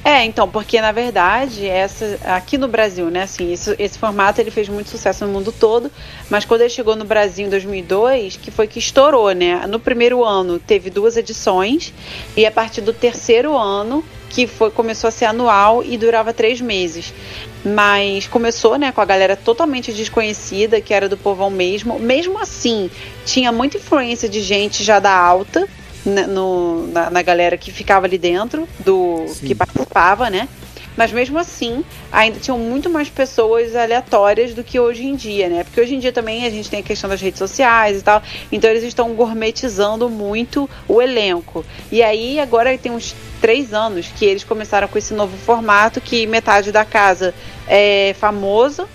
[0.05, 4.51] É, então, porque na verdade, essa aqui no Brasil, né, assim, esse, esse formato ele
[4.51, 5.93] fez muito sucesso no mundo todo,
[6.29, 9.65] mas quando ele chegou no Brasil em 2002, que foi que estourou, né?
[9.69, 11.95] No primeiro ano teve duas edições
[12.37, 16.61] e a partir do terceiro ano que foi começou a ser anual e durava três
[16.61, 17.15] meses.
[17.65, 21.99] Mas começou, né, com a galera totalmente desconhecida, que era do povão mesmo.
[22.01, 22.91] Mesmo assim,
[23.25, 25.69] tinha muita influência de gente já da alta,
[26.05, 29.47] na, no- na, na galera que ficava ali dentro, do Sim.
[29.47, 30.49] que participava, né?
[30.95, 31.83] Mas mesmo assim,
[32.13, 35.65] ainda tinham muito mais pessoas aleatórias do que hoje em dia, né?
[35.65, 38.23] Porque hoje em dia também a gente tem a questão das redes sociais e tal.
[38.51, 41.65] Então eles estão gourmetizando muito o elenco.
[41.91, 46.27] E aí agora tem uns três anos que eles começaram com esse novo formato que
[46.27, 47.33] metade da casa
[47.67, 48.87] é famosa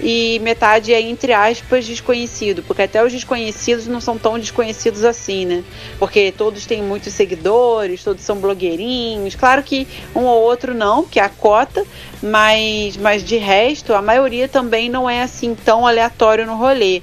[0.00, 5.46] e metade é, entre aspas, desconhecido, porque até os desconhecidos não são tão desconhecidos assim,
[5.46, 5.64] né?
[5.98, 9.34] Porque todos têm muitos seguidores, todos são blogueirinhos.
[9.34, 11.84] Claro que um ou outro não, que é a cota,
[12.22, 17.02] mas, mas de resto, a maioria também não é assim tão aleatório no rolê.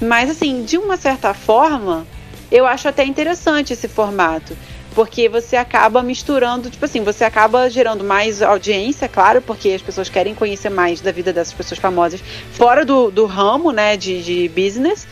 [0.00, 2.06] Mas, assim, de uma certa forma,
[2.50, 4.56] eu acho até interessante esse formato.
[4.94, 10.08] Porque você acaba misturando, tipo assim, você acaba gerando mais audiência, claro, porque as pessoas
[10.08, 12.22] querem conhecer mais da vida dessas pessoas famosas
[12.52, 15.06] fora do, do ramo, né, de, de business.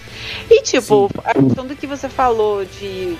[0.48, 3.16] E, tipo, a questão do que você falou de,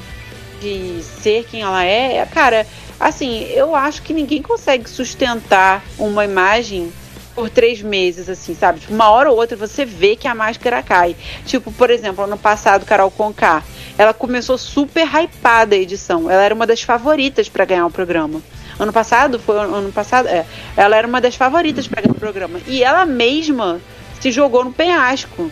[0.61, 2.67] de ser quem ela é, cara,
[3.01, 6.93] assim, eu acho que ninguém consegue sustentar uma imagem
[7.35, 8.81] por três meses, assim, sabe?
[8.81, 11.17] Tipo, uma hora ou outra você vê que a máscara cai.
[11.47, 13.63] Tipo, por exemplo, ano passado, Carol Conká,
[13.97, 16.31] ela começou super hypada a edição.
[16.31, 18.41] Ela era uma das favoritas pra ganhar o programa.
[18.79, 20.45] Ano passado, foi ano passado, é.
[20.77, 22.61] Ela era uma das favoritas pra ganhar o programa.
[22.67, 23.81] E ela mesma
[24.21, 25.51] se jogou no penhasco.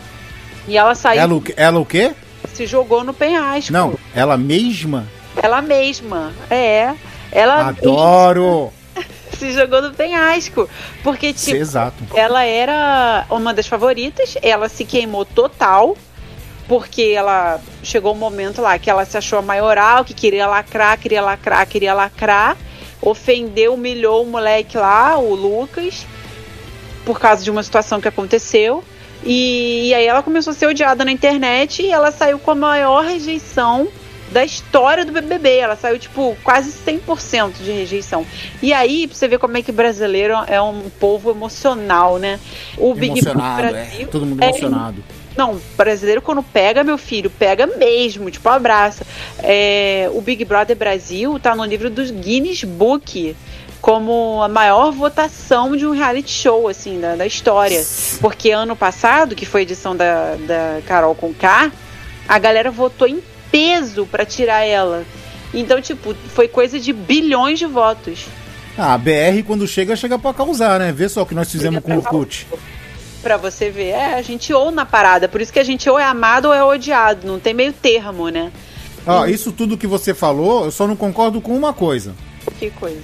[0.68, 1.54] E ela saiu, Ela, o quê?
[1.56, 2.12] ela o quê?
[2.52, 3.72] se jogou no penhasco.
[3.72, 5.06] Não, ela mesma?
[5.40, 6.92] Ela mesma, é.
[7.32, 8.72] Ela Adoro!
[9.40, 10.68] Se jogou no penhasco.
[11.02, 11.96] Porque, tipo, exato.
[12.14, 15.96] ela era uma das favoritas, ela se queimou total,
[16.68, 20.98] porque ela chegou um momento lá que ela se achou a maioral, que queria lacrar,
[20.98, 22.56] queria lacrar, queria lacrar,
[23.02, 26.06] ofendeu, humilhou o moleque lá, o Lucas,
[27.04, 28.84] por causa de uma situação que aconteceu.
[29.24, 32.54] E, e aí ela começou a ser odiada na internet e ela saiu com a
[32.54, 33.88] maior rejeição
[34.30, 35.56] da história do BBB.
[35.56, 38.26] Ela saiu, tipo, quase 100% de rejeição.
[38.62, 42.38] E aí, pra você ver como é que brasileiro é um povo emocional, né?
[42.78, 43.72] O Big Brother é.
[43.72, 44.08] Brasil.
[44.08, 45.04] Todo mundo é emocionado.
[45.36, 49.06] Não, brasileiro quando pega, meu filho, pega mesmo, tipo, abraça.
[49.38, 53.36] É, o Big Brother Brasil tá no livro dos Guinness Book
[53.80, 57.82] como a maior votação de um reality show, assim, da, da história.
[58.20, 61.72] Porque ano passado, que foi a edição da, da Carol com K,
[62.28, 65.04] a galera votou em peso pra tirar ela.
[65.52, 68.26] Então, tipo, foi coisa de bilhões de votos.
[68.78, 70.92] Ah, a BR quando chega, chega pra causar, né?
[70.92, 72.46] Vê só o que nós fizemos com o Orkut.
[73.22, 75.28] Pra você ver, é, a gente ou na parada.
[75.28, 77.26] Por isso que a gente ou é amado ou é odiado.
[77.26, 78.50] Não tem meio termo, né?
[79.06, 82.14] Ó, isso tudo que você falou, eu só não concordo com uma coisa.
[82.58, 83.00] Que coisa.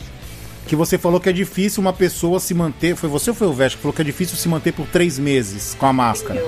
[0.66, 2.96] Que você falou que é difícil uma pessoa se manter.
[2.96, 5.18] Foi você ou foi o Veste que falou que é difícil se manter por três
[5.18, 6.42] meses com a máscara?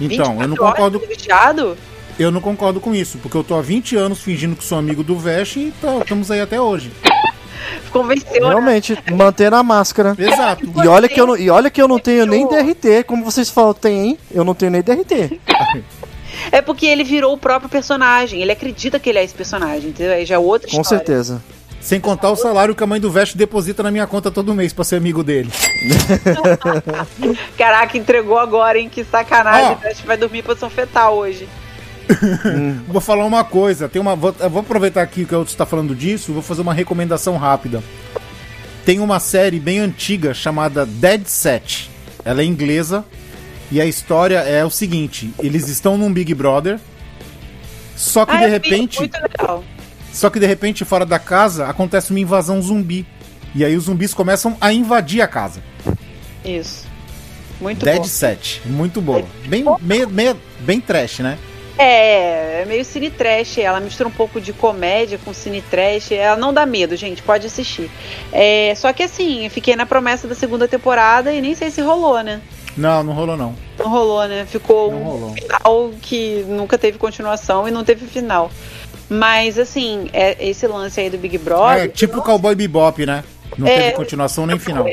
[0.00, 1.00] Então, eu não 24 horas concordo.
[1.00, 1.76] fechado?
[2.20, 5.02] Eu não concordo com isso, porque eu tô há 20 anos fingindo que sou amigo
[5.02, 6.92] do Veste e tá- estamos aí até hoje.
[7.90, 8.48] Convenceu, né?
[8.48, 10.14] Realmente, manter a máscara.
[10.18, 10.64] Exato.
[10.84, 13.48] E olha, que eu não, e olha que eu não tenho nem DRT, como vocês
[13.48, 14.18] falam, tem, hein?
[14.30, 15.40] Eu não tenho nem DRT.
[16.52, 18.42] É porque ele virou o próprio personagem.
[18.42, 20.12] Ele acredita que ele é esse personagem, entendeu?
[20.12, 20.98] Aí já é outra Com história.
[21.04, 21.42] certeza.
[21.80, 24.72] Sem contar o salário que a mãe do Veste deposita na minha conta todo mês
[24.74, 25.50] pra ser amigo dele.
[27.56, 28.88] Caraca, entregou agora, hein?
[28.90, 29.78] Que sacanagem.
[29.82, 29.86] Ó.
[29.86, 31.48] A gente vai dormir em posição fetal hoje.
[32.88, 34.16] Vou falar uma coisa, tem uma.
[34.16, 37.82] Vou, vou aproveitar aqui que o Elton está falando disso, vou fazer uma recomendação rápida.
[38.84, 41.90] Tem uma série bem antiga chamada Dead Set.
[42.24, 43.04] Ela é inglesa
[43.70, 46.78] e a história é o seguinte: eles estão num Big Brother,
[47.96, 49.64] só que Ah, de vi, repente, Muito legal.
[50.12, 53.06] só que de repente fora da casa acontece uma invasão zumbi.
[53.54, 55.60] E aí os zumbis começam a invadir a casa.
[56.44, 56.88] Isso.
[57.60, 58.04] Muito Dead bom.
[58.04, 59.24] Set, muito boa.
[59.46, 60.08] Bem, meio,
[60.60, 61.36] bem trash, né?
[61.82, 63.58] É, é meio cine trash.
[63.58, 66.12] Ela mistura um pouco de comédia com cine trash.
[66.12, 67.22] Ela não dá medo, gente.
[67.22, 67.90] Pode assistir.
[68.32, 71.80] É, só que assim, eu fiquei na promessa da segunda temporada e nem sei se
[71.80, 72.40] rolou, né?
[72.76, 73.54] Não, não rolou não.
[73.78, 74.46] Não rolou, né?
[74.48, 75.34] Ficou Não um rolou.
[75.34, 78.50] final que nunca teve continuação e não teve final.
[79.08, 81.84] Mas assim, é, esse lance aí do Big Brother.
[81.84, 83.24] É tipo o Cowboy Bebop, né?
[83.58, 83.76] Não É.
[83.76, 84.84] teve continuação nem final.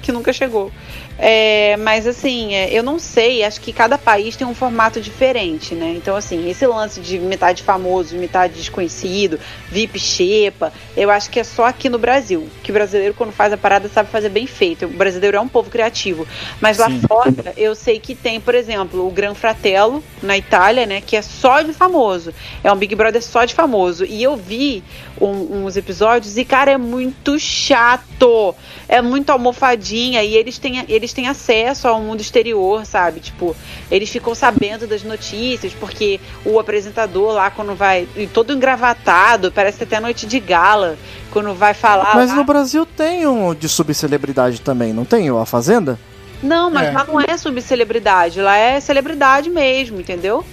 [0.00, 0.72] que nunca chegou.
[1.18, 5.74] É, mas assim, é, eu não sei, acho que cada país tem um formato diferente,
[5.74, 5.94] né?
[5.96, 9.40] Então, assim, esse lance de metade famoso, metade desconhecido,
[9.70, 12.48] VIP Xepa, eu acho que é só aqui no Brasil.
[12.62, 14.84] Que o brasileiro, quando faz a parada, sabe fazer bem feito.
[14.86, 16.26] O brasileiro é um povo criativo.
[16.60, 17.00] Mas lá Sim.
[17.00, 21.00] fora, eu sei que tem, por exemplo, o Gran Fratello, na Itália, né?
[21.00, 22.32] Que é só de famoso.
[22.62, 24.04] É um Big Brother só de famoso.
[24.04, 24.82] E eu vi
[25.20, 28.54] um- uns episódios e, cara, é muito chato.
[28.88, 30.22] É muito almofadinha.
[30.22, 33.20] E eles têm, eles têm acesso ao mundo exterior, sabe?
[33.20, 33.54] Tipo,
[33.90, 38.06] eles ficam sabendo das notícias, porque o apresentador lá, quando vai.
[38.16, 40.96] e todo engravatado, parece até noite de gala.
[41.30, 42.14] Quando vai falar.
[42.14, 45.28] Mas lá- no Brasil tem um de subcelebridade também, não tem?
[45.28, 45.98] A Fazenda?
[46.42, 46.92] Não, mas É.
[46.92, 50.44] lá não é subcelebridade, lá é celebridade mesmo, entendeu?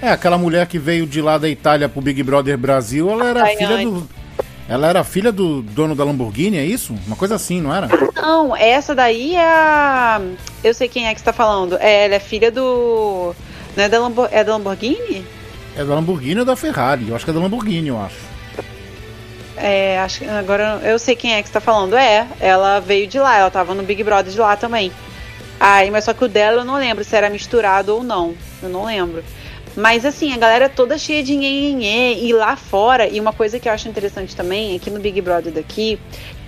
[0.00, 3.40] É, aquela mulher que veio de lá da Itália pro Big Brother Brasil, ela era
[3.42, 3.56] Daiane.
[3.58, 4.08] filha do.
[4.68, 6.94] Ela era filha do dono da Lamborghini, é isso?
[7.06, 7.88] Uma coisa assim, não era?
[8.14, 10.20] Não, essa daí é a.
[10.62, 11.78] Eu sei quem é que você tá falando.
[11.80, 13.34] É, ela é filha do.
[13.74, 14.28] Não é da, Lambor...
[14.30, 15.24] é da Lamborghini?
[15.74, 17.08] É da Lamborghini ou da Ferrari?
[17.08, 18.16] Eu acho que é da Lamborghini, eu acho.
[19.56, 21.96] É, acho que agora eu sei quem é que você tá falando.
[21.96, 24.92] É, ela veio de lá, ela tava no Big Brother de lá também.
[25.58, 28.34] Aí, mas só que o dela eu não lembro se era misturado ou não.
[28.62, 29.24] Eu não lembro.
[29.78, 32.14] Mas assim, a galera toda cheia de nhenhenhê.
[32.24, 35.20] E lá fora, e uma coisa que eu acho interessante também, é que no Big
[35.20, 36.00] Brother daqui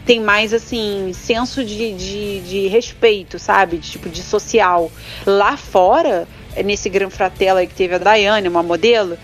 [0.05, 3.79] tem mais assim, senso de, de, de respeito, sabe?
[3.79, 4.91] De tipo de social.
[5.25, 6.27] Lá fora,
[6.65, 9.17] nesse Gran Fratello aí que teve a Daiane, uma modelo,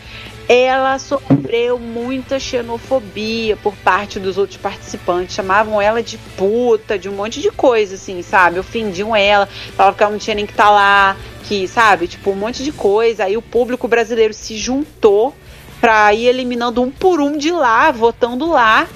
[0.48, 5.34] ela sofreu muita xenofobia por parte dos outros participantes.
[5.34, 8.60] Chamavam ela de puta, de um monte de coisa, assim, sabe?
[8.60, 11.16] Ofendiam ela, falavam que ela não tinha nem que estar lá,
[11.46, 12.08] que, sabe?
[12.08, 13.24] Tipo, um monte de coisa.
[13.24, 15.34] Aí o público brasileiro se juntou
[15.80, 18.86] pra ir eliminando um por um de lá, votando lá.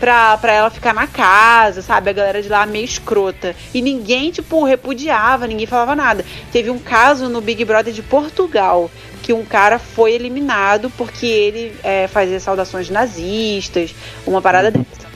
[0.00, 2.10] Pra, pra ela ficar na casa, sabe?
[2.10, 3.56] A galera de lá meio escrota.
[3.72, 6.24] E ninguém, tipo, repudiava, ninguém falava nada.
[6.52, 8.90] Teve um caso no Big Brother de Portugal,
[9.22, 13.94] que um cara foi eliminado porque ele é, fazia saudações nazistas,
[14.26, 15.08] uma parada dessa.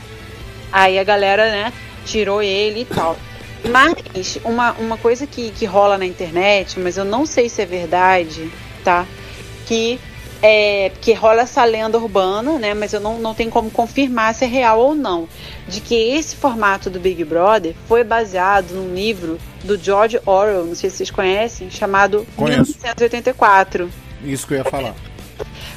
[0.72, 1.72] Aí a galera, né,
[2.06, 3.18] tirou ele e tal.
[3.64, 7.66] Mas uma, uma coisa que, que rola na internet, mas eu não sei se é
[7.66, 8.50] verdade,
[8.84, 9.06] tá?
[9.66, 9.98] Que
[10.40, 12.74] é que rola essa lenda urbana, né?
[12.74, 15.28] Mas eu não, não tenho como confirmar se é real ou não.
[15.66, 20.74] De que esse formato do Big Brother foi baseado num livro do George Orwell, não
[20.74, 22.72] sei se vocês conhecem, chamado Conheço.
[22.72, 23.90] 1984
[24.24, 24.94] Isso que eu ia falar.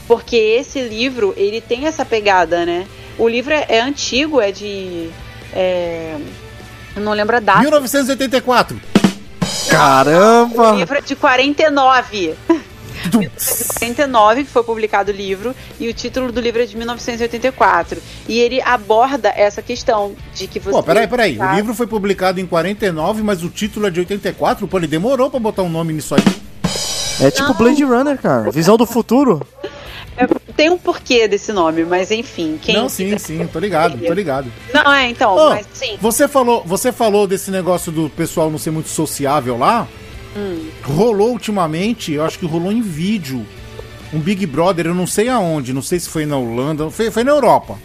[0.07, 2.87] porque esse livro ele tem essa pegada, né?
[3.17, 5.09] O livro é, é antigo, é de.
[5.53, 6.15] é,
[6.95, 7.59] eu não lembro a data.
[7.61, 8.75] 1984!
[8.77, 10.71] O Caramba!
[10.71, 12.35] livro é de 49.
[13.79, 18.39] 49 que foi publicado o livro e o título do livro é de 1984 e
[18.39, 21.35] ele aborda essa questão de que você Pô, peraí, peraí.
[21.37, 24.67] tá- O livro foi publicado em 49, mas o título é de 84?
[24.67, 26.23] Pô, ele demorou pra botar um nome nisso aí.
[27.19, 28.51] É tipo Blade Runner, cara.
[28.51, 29.41] Visão do futuro.
[30.55, 32.59] Tem um porquê desse nome, mas enfim.
[32.61, 32.75] Quem...
[32.75, 34.51] Não, sim, sim, tô ligado, tô ligado.
[34.73, 35.97] Não, é, então, Ô, mas sim.
[35.99, 39.87] Você falou, você falou desse negócio do pessoal não ser muito sociável lá.
[40.35, 40.69] Hum.
[40.83, 43.45] Rolou ultimamente, eu acho que rolou em vídeo,
[44.13, 47.23] um Big Brother, eu não sei aonde, não sei se foi na Holanda, foi, foi
[47.23, 47.77] na Europa,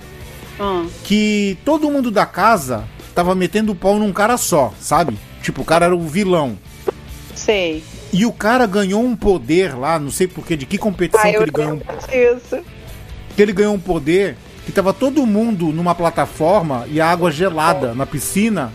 [0.59, 0.89] Hum.
[1.05, 2.85] que todo mundo da casa
[3.15, 5.19] tava metendo o pau num cara só, sabe?
[5.43, 6.59] Tipo, o cara era o vilão.
[7.35, 7.83] Sei.
[8.13, 11.37] E o cara ganhou um poder lá, não sei porquê, de que competição Ah, que
[11.43, 11.77] ele ganhou.
[11.77, 12.59] disso.
[13.35, 17.95] Que ele ganhou um poder que tava todo mundo numa plataforma e a água gelada
[17.95, 18.73] na piscina.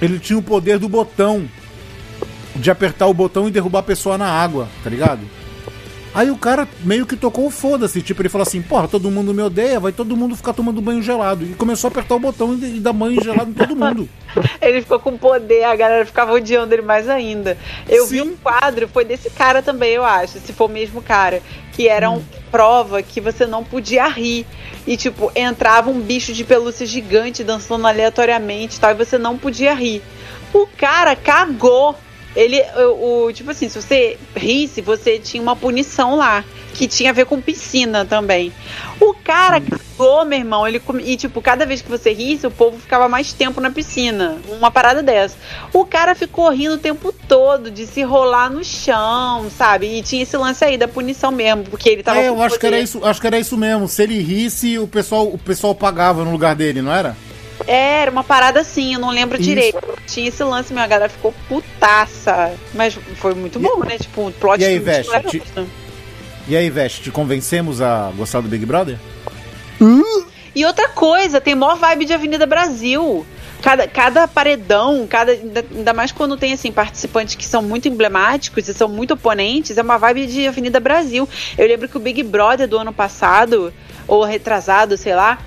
[0.00, 1.48] Ele tinha o poder do botão.
[2.54, 5.20] De apertar o botão e derrubar a pessoa na água, tá ligado?
[6.14, 8.02] Aí o cara meio que tocou o foda-se.
[8.02, 11.02] Tipo, ele falou assim: Porra, todo mundo me odeia, vai todo mundo ficar tomando banho
[11.02, 11.44] gelado.
[11.44, 14.08] E começou a apertar o botão e dar banho gelado em todo mundo.
[14.60, 17.58] Ele ficou com poder, a galera ficava odiando ele mais ainda.
[17.86, 18.30] Eu vi Sim.
[18.30, 21.42] um quadro, foi desse cara também, eu acho, se for o mesmo cara,
[21.72, 22.14] que era Hum.
[22.14, 24.46] uma prova que você não podia rir.
[24.86, 29.36] E, tipo, entrava um bicho de pelúcia gigante dançando aleatoriamente e tal, e você não
[29.36, 30.02] podia rir.
[30.52, 31.94] O cara cagou.
[32.34, 36.42] Ele, o, o- tipo assim, se você risse, você tinha uma punição lá,
[36.74, 38.50] que tinha a ver com piscina também.
[38.98, 40.66] O cara cagou, meu irmão.
[40.66, 44.38] Ele E, tipo, cada vez que você risse, o povo ficava mais tempo na piscina.
[44.48, 45.36] Uma parada dessa.
[45.74, 49.98] O cara ficou rindo o tempo todo de se rolar no chão, sabe?
[49.98, 52.64] E tinha esse lance aí da punição mesmo, porque ele tava É, eu acho que
[52.66, 52.84] era poder.
[52.84, 53.86] isso, acho que era isso mesmo.
[53.86, 57.14] Se ele risse, o pessoal, o pessoal pagava no lugar dele, não era?
[57.66, 59.48] É, Era uma parada assim, eu não lembro Isso.
[59.48, 59.78] direito.
[60.06, 62.52] Tinha esse lance mesmo, a galera ficou putaça.
[62.74, 63.98] Mas foi muito E- bom, né?
[63.98, 64.82] Tipo, o plot e aí,
[65.12, 65.42] era te-.
[66.48, 68.98] E aí, Veste, te convencemos a gostar do Big Brother?
[70.54, 73.26] E outra coisa, tem maior vibe de Avenida Brasil.
[73.62, 78.74] Cada, cada paredão, cada, ainda mais quando tem assim participantes que são muito emblemáticos e
[78.74, 81.28] são muito oponentes, é uma vibe de Avenida Brasil.
[81.56, 83.72] Eu lembro que o Big Brother do ano passado,
[84.06, 85.38] ou retrasado, sei lá,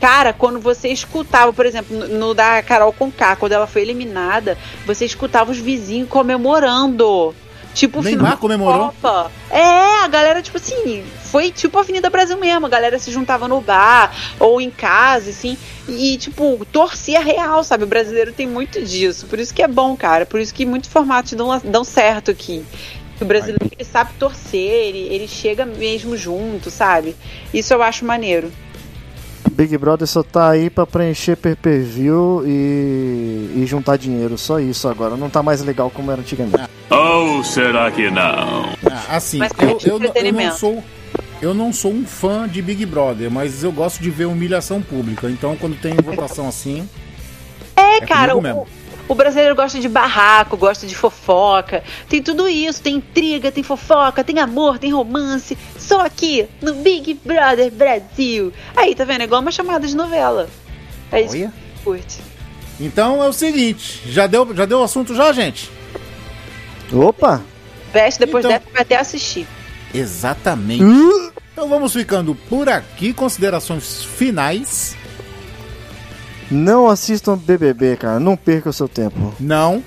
[0.00, 4.56] cara, quando você escutava, por exemplo, no, no da Carol Conká, quando ela foi eliminada,
[4.86, 7.34] você escutava os vizinhos comemorando.
[7.74, 8.86] Tipo, o Neymar final da comemorou?
[8.86, 9.30] Copa.
[9.50, 12.66] É, a galera, tipo assim, foi tipo Avenida Brasil mesmo.
[12.66, 15.56] A galera se juntava no bar ou em casa, assim,
[15.88, 17.84] e, tipo, torcia real, sabe?
[17.84, 19.26] O brasileiro tem muito disso.
[19.26, 20.26] Por isso que é bom, cara.
[20.26, 22.64] Por isso que muitos formatos dão, dão certo aqui.
[23.20, 27.14] O brasileiro ele sabe torcer, ele, ele chega mesmo junto, sabe?
[27.52, 28.50] Isso eu acho maneiro.
[29.60, 34.38] Big Brother só tá aí pra preencher pay-per-view e, e juntar dinheiro.
[34.38, 35.16] Só isso agora.
[35.18, 36.56] Não tá mais legal como era antigamente.
[36.88, 38.70] Ou será que não?
[38.90, 40.84] Ah, assim, eu, tem eu, não- eu não sou.
[41.42, 45.28] Eu não sou um fã de Big Brother, mas eu gosto de ver humilhação pública.
[45.30, 46.88] Então, quando tem votação assim.
[47.76, 48.66] É, É cara, o, mesmo.
[49.12, 51.82] O brasileiro gosta de barraco, gosta de fofoca.
[52.08, 55.58] Tem tudo isso, tem intriga, tem fofoca, tem amor, tem romance.
[55.76, 58.52] Só aqui no Big Brother Brasil.
[58.76, 59.22] Aí, tá vendo?
[59.22, 60.48] É igual uma chamada de novela.
[61.10, 61.48] É isso Olha.
[61.76, 62.18] que curte.
[62.78, 65.70] Então é o seguinte, já deu, já deu o assunto já, gente?
[66.92, 67.42] Opa!
[67.92, 69.46] Veste, depois Então- dessa vai até assistir.
[69.92, 70.84] Exatamente.
[71.52, 73.12] Então vamos ficando por aqui.
[73.12, 74.96] Considerações finais.
[76.50, 78.18] Não assistam BBB, cara.
[78.18, 79.34] Não perca o seu tempo.
[79.38, 79.82] Não.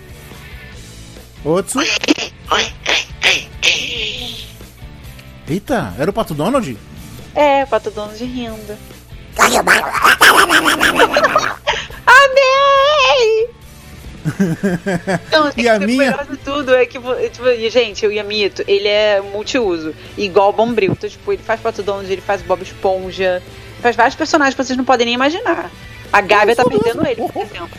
[1.43, 1.79] Otsu.
[5.49, 6.77] Eita, era o Pato Donald?
[7.35, 8.77] É, pato dono de renda.
[12.05, 13.49] Amei!
[15.31, 15.97] Não, E a o minha?
[16.11, 16.99] melhor de tudo é que,
[17.29, 20.91] tipo, e, gente, o Yamito, ele é multiuso, igual o Bombril.
[20.93, 23.41] Então, tipo, ele faz Pato Donald, ele faz Bob Esponja,
[23.81, 25.69] faz vários personagens que vocês não podem nem imaginar.
[26.13, 27.69] A Gávea tá perdendo ele, por exemplo.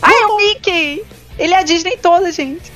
[0.00, 1.04] Ah, é o Mickey!
[1.38, 2.72] Ele é a Disney toda, gente.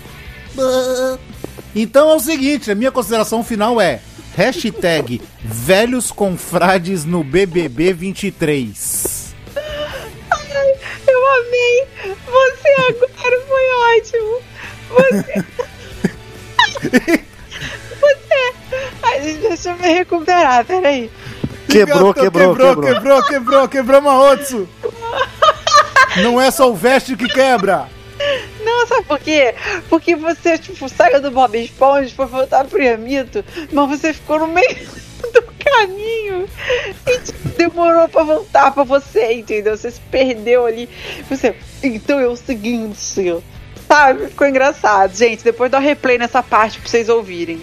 [1.74, 4.00] Então é o seguinte, a minha consideração final é
[4.36, 9.34] hashtag velhos confrades no BBB 23.
[11.06, 11.86] Eu amei!
[12.26, 14.40] Você agora foi ótimo!
[14.90, 15.44] Você.
[18.00, 18.54] Você.
[19.02, 21.10] Ai, deixa eu me recuperar, peraí.
[21.68, 22.94] Quebrou, quebrou, quebrou, quebrou.
[22.94, 24.68] quebrou, quebrou, quebrou uma Otsu.
[26.16, 27.88] Não é só o veste que quebra.
[28.64, 29.54] Não, sabe por quê?
[29.88, 34.48] Porque você, tipo, saiu do Bob Esponja, foi voltar pro Yamito, mas você ficou no
[34.48, 34.76] meio
[35.32, 36.48] do caminho
[37.06, 39.76] e tipo, demorou pra voltar pra você, entendeu?
[39.76, 40.88] Você se perdeu ali.
[41.28, 42.98] Você, então é o seguinte,
[43.88, 44.26] sabe?
[44.28, 45.14] Ficou engraçado.
[45.16, 47.60] Gente, depois dá um replay nessa parte pra vocês ouvirem.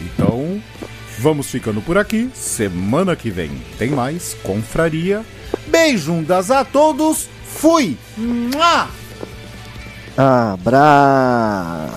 [0.00, 0.60] Então,
[1.18, 2.30] vamos ficando por aqui.
[2.34, 5.24] Semana que vem tem mais confraria.
[5.66, 7.28] Beijundas a todos.
[7.62, 7.96] Fui.
[8.16, 8.90] Mua!
[10.52, 11.94] Abraço.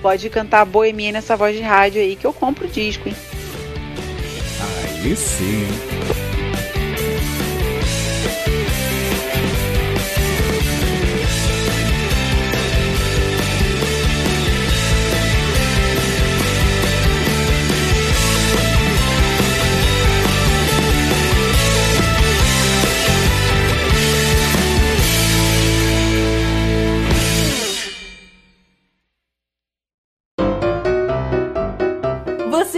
[0.00, 3.14] Pode cantar boemia nessa voz de rádio aí que eu compro o disco, hein?
[5.02, 5.66] Aí sim.